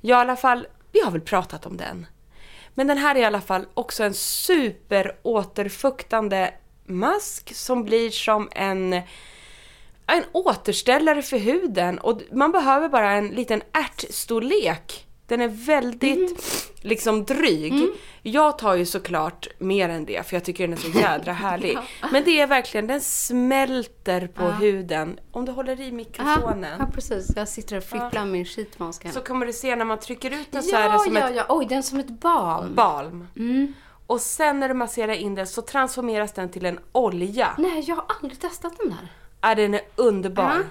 Ja 0.00 0.18
i 0.18 0.20
alla 0.20 0.36
fall, 0.36 0.66
vi 0.92 1.00
har 1.00 1.10
väl 1.10 1.20
pratat 1.20 1.66
om 1.66 1.76
den. 1.76 2.06
Men 2.74 2.86
den 2.86 2.98
här 2.98 3.14
är 3.14 3.20
i 3.20 3.24
alla 3.24 3.40
fall 3.40 3.66
också 3.74 4.04
en 4.04 4.14
super 4.14 5.16
återfuktande 5.22 6.54
mask 6.86 7.54
som 7.54 7.84
blir 7.84 8.10
som 8.10 8.48
en 8.52 9.02
en 10.06 10.24
återställare 10.32 11.22
för 11.22 11.38
huden 11.38 11.98
och 11.98 12.20
man 12.32 12.52
behöver 12.52 12.88
bara 12.88 13.10
en 13.12 13.28
liten 13.28 13.62
ärtstorlek. 13.72 15.06
Den 15.26 15.40
är 15.40 15.48
väldigt 15.48 16.44
liksom 16.82 17.24
dryg. 17.24 17.86
Jag 18.22 18.58
tar 18.58 18.74
ju 18.74 18.86
såklart 18.86 19.48
mer 19.58 19.88
än 19.88 20.04
det 20.04 20.26
för 20.26 20.36
jag 20.36 20.44
tycker 20.44 20.68
den 20.68 20.72
är 20.72 20.80
så 20.92 20.98
jädra 20.98 21.32
härlig. 21.32 21.78
Men 22.12 22.24
det 22.24 22.40
är 22.40 22.46
verkligen, 22.46 22.86
den 22.86 23.00
smälter 23.00 24.26
på 24.26 24.44
huden. 24.44 25.20
Om 25.32 25.44
du 25.44 25.52
håller 25.52 25.80
i 25.80 25.92
mikrofonen 25.92 26.76
Ja, 26.78 26.86
precis. 26.94 27.30
Jag 27.36 27.48
sitter 27.48 27.76
och 27.76 27.84
fipplar 27.84 28.12
med 28.12 28.28
min 28.28 28.44
sheetmask 28.44 29.12
så 29.12 29.20
kommer 29.20 29.46
du 29.46 29.52
se 29.52 29.76
när 29.76 29.84
man 29.84 29.98
trycker 29.98 30.30
ut 30.30 30.52
den 30.52 30.62
så 30.62 30.76
är 30.76 30.80
det 30.82 30.86
Ja, 30.88 30.98
som 30.98 31.16
ja, 31.16 31.28
ett 31.30 31.36
ja. 31.36 31.44
Oj, 31.48 31.66
den 31.68 31.78
är 31.78 31.82
som 31.82 32.00
ett 32.00 32.20
balm. 32.20 32.74
balm. 32.74 33.26
Och 34.06 34.20
sen 34.20 34.60
när 34.60 34.68
du 34.68 34.74
masserar 34.74 35.12
in 35.12 35.34
den 35.34 35.46
så 35.46 35.62
transformeras 35.62 36.32
den 36.32 36.50
till 36.50 36.64
en 36.66 36.78
olja. 36.92 37.54
Nej, 37.58 37.84
jag 37.86 37.96
har 37.96 38.04
aldrig 38.08 38.40
testat 38.40 38.72
den 38.78 38.88
där. 38.88 39.08
Ja, 39.44 39.54
den 39.54 39.74
är 39.74 39.80
underbar. 39.96 40.50
Ja. 40.56 40.62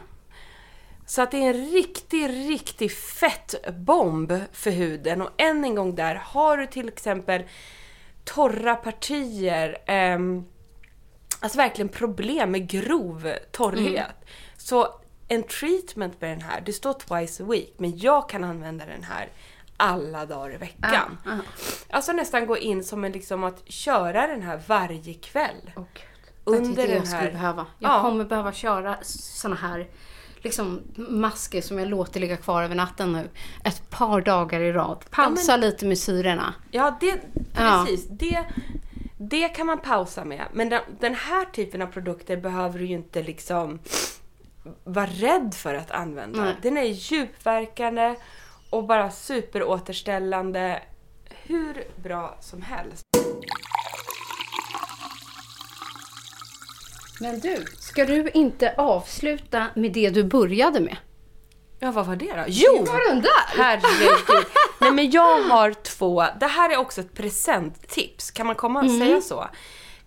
Så 1.05 1.21
att 1.21 1.31
det 1.31 1.37
är 1.37 1.53
en 1.53 1.71
riktig, 1.71 2.29
riktig 2.29 2.91
fettbomb 2.91 4.33
för 4.51 4.71
huden. 4.71 5.21
Och 5.21 5.29
än 5.37 5.63
en 5.63 5.75
gång 5.75 5.95
där, 5.95 6.15
har 6.15 6.57
du 6.57 6.67
till 6.67 6.87
exempel 6.87 7.43
torra 8.23 8.75
partier, 8.75 9.77
ehm, 9.85 10.45
alltså 11.39 11.57
verkligen 11.57 11.89
problem 11.89 12.51
med 12.51 12.67
grov 12.69 13.33
torrhet. 13.51 14.15
Så 14.57 14.99
en 15.27 15.43
treatment 15.43 16.21
med 16.21 16.29
den 16.29 16.41
här, 16.41 16.61
det 16.65 16.73
står 16.73 16.93
twice 16.93 17.43
a 17.43 17.45
week, 17.49 17.73
men 17.77 17.97
jag 17.97 18.29
kan 18.29 18.43
använda 18.43 18.85
den 18.85 19.03
här 19.03 19.29
alla 19.77 20.25
dagar 20.25 20.53
i 20.53 20.57
veckan. 20.57 21.17
Alltså 21.89 22.11
nästan 22.11 22.45
gå 22.45 22.57
in 22.57 22.83
som 22.83 23.03
en 23.03 23.11
liksom 23.11 23.43
att 23.43 23.69
köra 23.69 24.27
den 24.27 24.41
här 24.41 24.61
varje 24.67 25.13
kväll. 25.13 25.71
Åh, 25.75 25.83
Jag 26.45 26.55
Under 26.55 26.87
den 26.87 26.95
jag 26.95 27.07
skulle 27.07 27.21
här- 27.21 27.31
behöva. 27.31 27.65
Jag 27.79 27.91
Ja. 27.91 28.01
kommer 28.01 28.25
behöva 28.25 28.51
köra 28.53 28.97
såna 29.01 29.55
här 29.55 29.87
liksom 30.41 30.81
masker 30.95 31.61
som 31.61 31.79
jag 31.79 31.87
låter 31.87 32.19
ligga 32.19 32.37
kvar 32.37 32.63
över 32.63 32.75
natten 32.75 33.11
nu. 33.13 33.29
Ett 33.65 33.89
par 33.89 34.21
dagar 34.21 34.59
i 34.59 34.71
rad. 34.71 35.05
Pausa 35.11 35.57
lite 35.57 35.85
med 35.85 35.97
syrorna. 35.97 36.53
Ja, 36.71 36.97
det, 36.99 37.21
Ja. 37.57 37.83
precis. 37.87 38.07
Det, 38.09 38.45
det 39.17 39.49
kan 39.49 39.67
man 39.67 39.77
pausa 39.79 40.25
med. 40.25 40.45
Men 40.53 40.69
den, 40.69 40.81
den 40.99 41.15
här 41.15 41.45
typen 41.45 41.81
av 41.81 41.87
produkter 41.87 42.37
behöver 42.37 42.79
du 42.79 42.85
ju 42.85 42.93
inte 42.95 43.23
liksom 43.23 43.79
vara 44.83 45.05
rädd 45.05 45.53
för 45.55 45.73
att 45.75 45.91
använda. 45.91 46.43
Nej. 46.43 46.55
Den 46.61 46.77
är 46.77 46.83
djupverkande 46.83 48.15
och 48.69 48.83
bara 48.87 49.11
superåterställande. 49.11 50.81
Hur 51.45 51.83
bra 52.03 52.37
som 52.41 52.61
helst. 52.61 53.03
Men 57.23 57.39
du, 57.39 57.65
ska 57.79 58.05
du 58.05 58.29
inte 58.33 58.73
avsluta 58.77 59.67
med 59.75 59.91
det 59.91 60.09
du 60.09 60.23
började 60.23 60.79
med? 60.79 60.97
Ja, 61.79 61.91
vad 61.91 62.05
var 62.05 62.15
det 62.15 62.33
då? 62.33 62.43
Jo! 62.47 62.85
var 62.85 63.09
den 63.09 63.21
där? 63.21 63.57
Herregud. 63.57 64.45
Nej 64.81 64.91
men 64.91 65.11
jag 65.11 65.41
har 65.41 65.73
två, 65.73 66.25
det 66.39 66.47
här 66.47 66.69
är 66.69 66.77
också 66.77 67.01
ett 67.01 67.13
presenttips, 67.13 68.31
kan 68.31 68.47
man 68.47 68.55
komma 68.55 68.83
och 68.83 68.91
säga 68.91 69.21
så? 69.21 69.47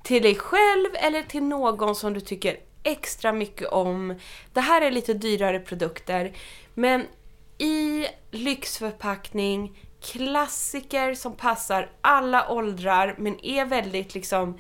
Till 0.03 0.23
dig 0.23 0.35
själv 0.35 0.89
eller 0.95 1.23
till 1.23 1.43
någon 1.43 1.95
som 1.95 2.13
du 2.13 2.21
tycker 2.21 2.57
extra 2.83 3.33
mycket 3.33 3.69
om. 3.69 4.21
Det 4.53 4.61
här 4.61 4.83
är 4.83 4.91
lite 4.91 5.15
dyrare 5.15 5.61
produkter, 5.61 6.33
men 6.75 7.05
i 7.59 8.07
lyxförpackning, 8.31 9.79
klassiker 10.03 11.15
som 11.15 11.37
passar 11.37 11.91
alla 12.01 12.51
åldrar 12.51 13.15
men 13.19 13.45
är 13.45 13.65
väldigt 13.65 14.15
liksom 14.15 14.59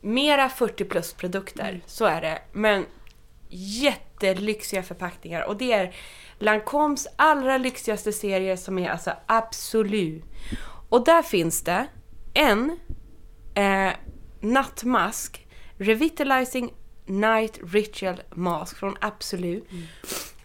mera 0.00 0.48
40 0.48 0.84
plus 0.84 1.12
produkter, 1.12 1.80
så 1.86 2.04
är 2.04 2.20
det. 2.20 2.38
Men 2.52 2.86
jättelyxiga 3.48 4.82
förpackningar 4.82 5.42
och 5.48 5.56
det 5.56 5.72
är 5.72 5.94
Lancoms 6.38 7.08
allra 7.16 7.58
lyxigaste 7.58 8.12
serie 8.12 8.56
som 8.56 8.78
är 8.78 8.90
alltså 8.90 9.12
Absolut. 9.26 10.24
Och 10.88 11.04
där 11.04 11.22
finns 11.22 11.62
det 11.62 11.86
en 12.34 12.78
eh, 13.54 13.92
nattmask, 14.40 15.46
Revitalizing 15.78 16.72
Night 17.06 17.58
Ritual 17.72 18.22
Mask 18.30 18.76
från 18.76 18.96
Absolut. 19.00 19.68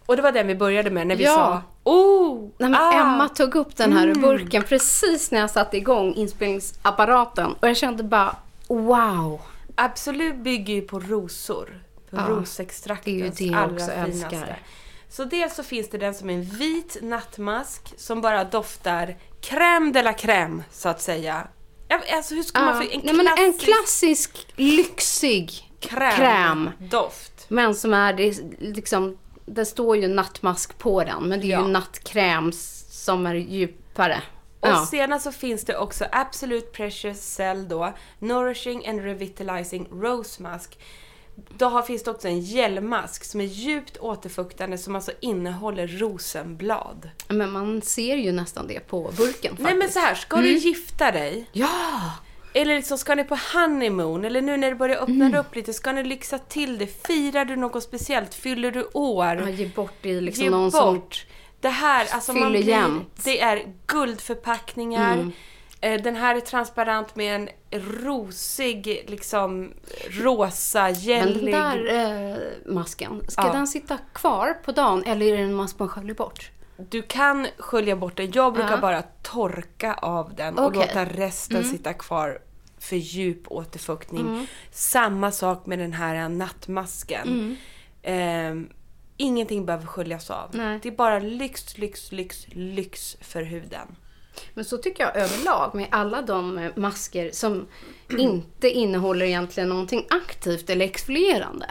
Och 0.06 0.16
det 0.16 0.22
var 0.22 0.32
den 0.32 0.46
vi 0.46 0.54
började 0.54 0.90
med 0.90 1.06
när 1.06 1.16
vi 1.16 1.24
Ja. 1.24 1.34
sa 1.34 1.62
Oh! 1.90 2.50
Nej, 2.58 2.74
ah, 2.74 2.92
Emma 2.92 3.28
tog 3.28 3.54
upp 3.54 3.76
den 3.76 3.92
här 3.92 4.08
ur 4.08 4.14
burken 4.14 4.62
precis 4.62 5.30
när 5.30 5.38
jag 5.40 5.50
satte 5.50 5.76
igång 5.76 6.14
inspelningsapparaten. 6.14 7.52
Och 7.60 7.68
jag 7.68 7.76
kände 7.76 8.02
bara 8.02 8.36
wow. 8.68 9.40
Absolut 9.74 10.36
bygger 10.36 10.74
ju 10.74 10.82
på 10.82 11.00
rosor. 11.00 11.82
På 12.10 12.16
Ja, 12.16 12.26
rosextraktens 12.28 13.36
det 13.38 13.44
är 13.44 13.46
ju 13.46 13.52
det 13.52 13.58
allra 13.58 13.74
också 13.74 13.86
finaste. 13.86 14.36
älskar. 14.36 14.58
Så 15.08 15.24
dels 15.24 15.54
så 15.54 15.62
finns 15.62 15.90
det 15.90 15.98
den 15.98 16.14
som 16.14 16.30
är 16.30 16.34
en 16.34 16.42
vit 16.42 16.96
nattmask 17.02 17.94
som 17.96 18.20
bara 18.20 18.44
doftar 18.44 19.16
crème 19.42 19.92
de 19.92 20.02
la 20.02 20.12
crème, 20.12 20.62
så 20.72 20.88
att 20.88 21.00
säga. 21.00 21.48
Alltså 22.14 22.34
hur 22.34 22.42
ska 22.42 22.60
man 22.60 22.68
Ja. 22.68 22.74
få 22.82 22.88
en 22.94 23.00
Nej, 23.04 23.14
men 23.14 23.26
en 23.26 23.34
klassisk 23.34 23.64
klassisk 23.64 24.52
lyxig 24.56 25.70
crème. 25.80 26.70
doft? 26.78 27.46
Men 27.48 27.74
som 27.74 27.94
är 27.94 28.12
det, 28.12 28.38
liksom, 28.60 29.18
det 29.46 29.64
står 29.64 29.96
ju 29.96 30.08
nattmask 30.08 30.78
på 30.78 31.04
den. 31.04 31.22
Men 31.28 31.40
det 31.40 31.46
är 31.46 31.50
Ja. 31.50 31.60
ju 31.62 31.68
nattkräm 31.68 32.52
som 32.90 33.26
är 33.26 33.34
djupare. 33.34 34.22
Och 34.66 34.72
Ja. 34.76 34.86
senare 34.90 35.20
så 35.20 35.32
finns 35.32 35.64
det 35.64 35.76
också 35.76 36.04
Absolute 36.12 36.66
Precious 36.66 37.20
Cell 37.34 37.68
då, 37.68 37.92
Nourishing 38.18 38.86
and 38.88 39.00
Revitalizing 39.00 39.88
Rose 39.92 40.42
Mask. 40.42 40.78
Då 41.58 41.82
finns 41.82 42.02
det 42.02 42.10
också 42.10 42.28
en 42.28 42.40
gelmask 42.40 43.24
som 43.24 43.40
är 43.40 43.44
djupt 43.44 43.96
återfuktande 43.96 44.78
som 44.78 44.96
alltså 44.96 45.12
innehåller 45.20 45.86
rosenblad. 45.88 47.10
Men 47.28 47.50
man 47.52 47.82
ser 47.82 48.16
ju 48.16 48.32
nästan 48.32 48.66
det 48.66 48.80
på 48.80 49.02
burken 49.16 49.50
faktiskt. 49.50 49.58
Nej 49.60 49.74
men 49.74 49.90
så 49.90 49.98
här, 49.98 50.14
ska 50.14 50.36
du 50.36 50.52
gifta 50.58 51.12
dig? 51.12 51.46
Ja! 51.52 52.12
Eller 52.54 52.74
liksom, 52.76 52.98
ska 52.98 53.14
ni 53.14 53.24
på 53.24 53.38
honeymoon? 53.54 54.24
Eller 54.24 54.42
nu 54.42 54.56
när 54.56 54.68
det 54.70 54.76
börjar 54.76 54.96
öppna 54.96 55.26
Mm. 55.26 55.40
upp 55.40 55.54
lite, 55.54 55.72
ska 55.72 55.92
ni 55.92 56.04
lyxa 56.04 56.38
till 56.38 56.78
det? 56.78 56.86
Firar 57.06 57.44
du 57.44 57.56
något 57.56 57.82
speciellt? 57.82 58.34
Fyller 58.34 58.70
du 58.70 58.88
år? 58.92 59.26
Ja, 59.26 59.48
ge 59.48 59.66
bort 59.66 60.06
i 60.06 60.20
liksom 60.20 60.44
Ge 60.44 60.50
någon 60.50 60.70
bort. 60.70 61.14
som... 61.14 61.30
Det 61.60 61.68
här, 61.68 62.06
alltså 62.12 62.32
man 62.32 62.50
blir. 62.50 63.04
Det 63.24 63.40
är 63.40 63.62
guldförpackningar. 63.86 65.14
Mm. 65.14 65.32
Eh, 65.80 66.02
Den 66.02 66.16
här 66.16 66.36
är 66.36 66.40
transparent 66.40 67.16
med 67.16 67.34
en 67.34 67.48
rosig, 68.04 69.04
liksom 69.08 69.72
rosa, 70.10 70.82
Men 70.82 70.94
gällig... 70.94 71.54
den 71.54 71.62
där 71.62 72.34
eh, 72.66 72.72
masken, 72.74 73.22
ska 73.28 73.42
Ja. 73.46 73.52
den 73.52 73.66
sitta 73.66 73.98
kvar 74.12 74.52
på 74.64 74.72
dagen 74.72 75.02
eller 75.06 75.26
är 75.26 75.36
det 75.36 75.42
en 75.42 75.54
mask 75.54 75.78
man 75.78 75.88
sköljer 75.88 76.14
bort? 76.14 76.50
Du 76.76 77.02
kan 77.02 77.46
skölja 77.58 77.96
bort 77.96 78.16
den. 78.16 78.30
Jag 78.34 78.52
brukar 78.52 78.70
Ja. 78.70 78.76
bara 78.76 79.02
torka 79.22 79.94
av 79.94 80.34
den 80.34 80.58
och. 80.58 80.66
Mm. 80.74 80.78
låta 80.78 81.04
resten 81.04 81.64
sitta 81.64 81.92
kvar 81.92 82.38
för 82.78 82.96
djup 82.96 83.42
återfuktning. 83.48 84.46
Samma 84.72 85.32
sak 85.32 85.66
med 85.66 85.78
den 85.78 85.92
här 85.92 86.28
nattmasken. 86.28 87.56
Ehm, 88.02 88.68
ingenting 89.16 89.66
behöver 89.66 89.86
sköljas 89.86 90.30
av. 90.30 90.50
Nej. 90.52 90.78
Det 90.82 90.88
är 90.88 90.92
bara 90.92 91.18
lyx, 91.18 91.78
lyx, 91.78 92.12
lyx, 92.12 92.46
lyx 92.48 93.16
för 93.20 93.42
huden. 93.42 93.96
Men 94.54 94.64
så 94.64 94.78
tycker 94.78 95.04
jag 95.04 95.16
överlag 95.16 95.74
med 95.74 95.86
alla 95.90 96.22
de 96.22 96.58
eh, 96.58 96.72
masker 96.76 97.30
som 97.32 97.66
inte 98.08 98.70
innehåller 98.70 99.26
egentligen 99.26 99.68
någonting 99.68 100.06
aktivt 100.10 100.70
eller 100.70 100.84
exfolierande. 100.84 101.66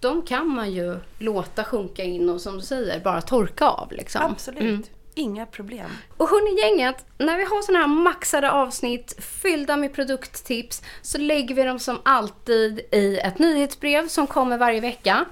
De 0.00 0.22
kan 0.22 0.48
man 0.48 0.72
ju 0.72 0.96
låta 1.18 1.64
sjunka 1.64 2.02
in 2.02 2.28
och 2.28 2.40
som 2.40 2.56
du 2.56 2.62
säger 2.62 3.00
bara 3.00 3.20
torka 3.20 3.66
av. 3.66 3.92
Liksom. 3.92 4.22
Absolut. 4.22 4.62
Mm. 4.62 4.82
Inga 5.14 5.46
problem. 5.46 5.90
Och 6.16 6.28
hörni 6.28 6.60
gänget, 6.60 7.04
när 7.18 7.38
vi 7.38 7.44
har 7.44 7.62
sådana 7.62 7.86
här 7.86 7.94
maxade 7.94 8.50
avsnitt 8.50 9.16
fyllda 9.18 9.76
med 9.76 9.94
produkttips 9.94 10.82
så 11.02 11.18
lägger 11.18 11.54
vi 11.54 11.62
dem 11.62 11.78
som 11.78 11.98
alltid 12.02 12.80
i 12.92 13.18
ett 13.18 13.38
nyhetsbrev 13.38 14.08
som 14.08 14.26
kommer 14.26 14.58
varje 14.58 14.80
vecka. 14.80 15.24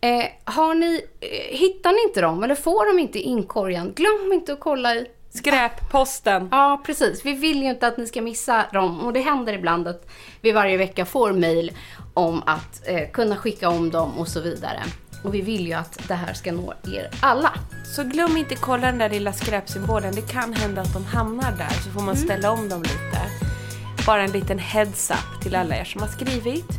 Eh, 0.00 0.24
har 0.44 0.74
ni, 0.74 1.04
eh, 1.20 1.56
hittar 1.58 1.92
ni 1.92 2.08
inte 2.08 2.20
dem 2.20 2.44
eller 2.44 2.54
får 2.54 2.86
de 2.92 3.02
inte 3.02 3.18
i 3.18 3.22
inkorgen, 3.22 3.92
glöm 3.92 4.32
inte 4.32 4.52
att 4.52 4.60
kolla 4.60 4.94
i 4.94 5.06
Skräpposten. 5.36 6.48
Ja, 6.50 6.82
precis. 6.86 7.24
Vi 7.24 7.32
vill 7.32 7.62
ju 7.62 7.70
inte 7.70 7.86
att 7.86 7.98
ni 7.98 8.06
ska 8.06 8.22
missa 8.22 8.66
dem 8.72 9.00
och 9.00 9.12
det 9.12 9.20
händer 9.20 9.52
ibland 9.52 9.88
att 9.88 10.08
vi 10.40 10.52
varje 10.52 10.76
vecka 10.76 11.04
får 11.04 11.32
mejl 11.32 11.72
om 12.14 12.42
att 12.46 12.88
eh, 12.88 13.10
kunna 13.12 13.36
skicka 13.36 13.68
om 13.68 13.90
dem 13.90 14.18
och 14.18 14.28
så 14.28 14.40
vidare. 14.40 14.82
Och 15.24 15.34
vi 15.34 15.40
vill 15.40 15.66
ju 15.66 15.72
att 15.72 16.08
det 16.08 16.14
här 16.14 16.32
ska 16.32 16.52
nå 16.52 16.74
er 16.94 17.10
alla. 17.22 17.52
Så 17.96 18.04
glöm 18.04 18.36
inte 18.36 18.54
kolla 18.54 18.86
den 18.86 18.98
där 18.98 19.10
lilla 19.10 19.32
skräpsymbolen. 19.32 20.14
Det 20.14 20.32
kan 20.32 20.52
hända 20.52 20.80
att 20.80 20.92
de 20.92 21.04
hamnar 21.04 21.52
där 21.52 21.82
så 21.84 21.90
får 21.90 22.00
man 22.00 22.16
ställa 22.16 22.50
om 22.50 22.68
dem 22.68 22.82
lite. 22.82 23.18
Bara 24.06 24.22
en 24.22 24.32
liten 24.32 24.58
heads 24.58 25.10
up 25.10 25.42
till 25.42 25.54
alla 25.54 25.76
er 25.76 25.84
som 25.84 26.00
har 26.00 26.08
skrivit. 26.08 26.70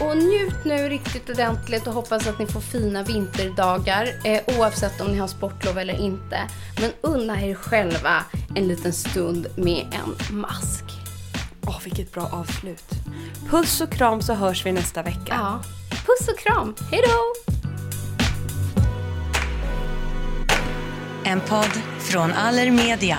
Och 0.00 0.16
njut 0.16 0.64
nu 0.64 0.88
riktigt 0.88 1.30
ordentligt 1.30 1.86
och 1.86 1.92
hoppas 1.92 2.26
att 2.26 2.38
ni 2.38 2.46
får 2.46 2.60
fina 2.60 3.02
vinterdagar 3.02 4.08
eh, 4.24 4.40
oavsett 4.58 5.00
om 5.00 5.06
ni 5.06 5.18
har 5.18 5.28
sportlov 5.28 5.78
eller 5.78 6.00
inte. 6.00 6.38
Men 6.80 6.90
unna 7.00 7.42
er 7.42 7.54
själva 7.54 8.24
en 8.54 8.68
liten 8.68 8.92
stund 8.92 9.46
med 9.56 9.86
en 9.92 10.36
mask. 10.36 10.84
Åh, 11.66 11.80
vilket 11.84 12.12
bra 12.12 12.28
avslut. 12.32 12.90
Puss 13.50 13.80
och 13.80 13.90
kram 13.90 14.22
så 14.22 14.34
hörs 14.34 14.66
vi 14.66 14.72
nästa 14.72 15.02
vecka. 15.02 15.20
Ja. 15.28 15.60
Puss 15.90 16.28
och 16.28 16.38
kram. 16.38 16.74
Hej 16.90 17.02
då! 17.06 17.52
En 21.24 21.40
podd 21.40 21.80
från 21.98 22.32
Allermedia. 22.32 23.18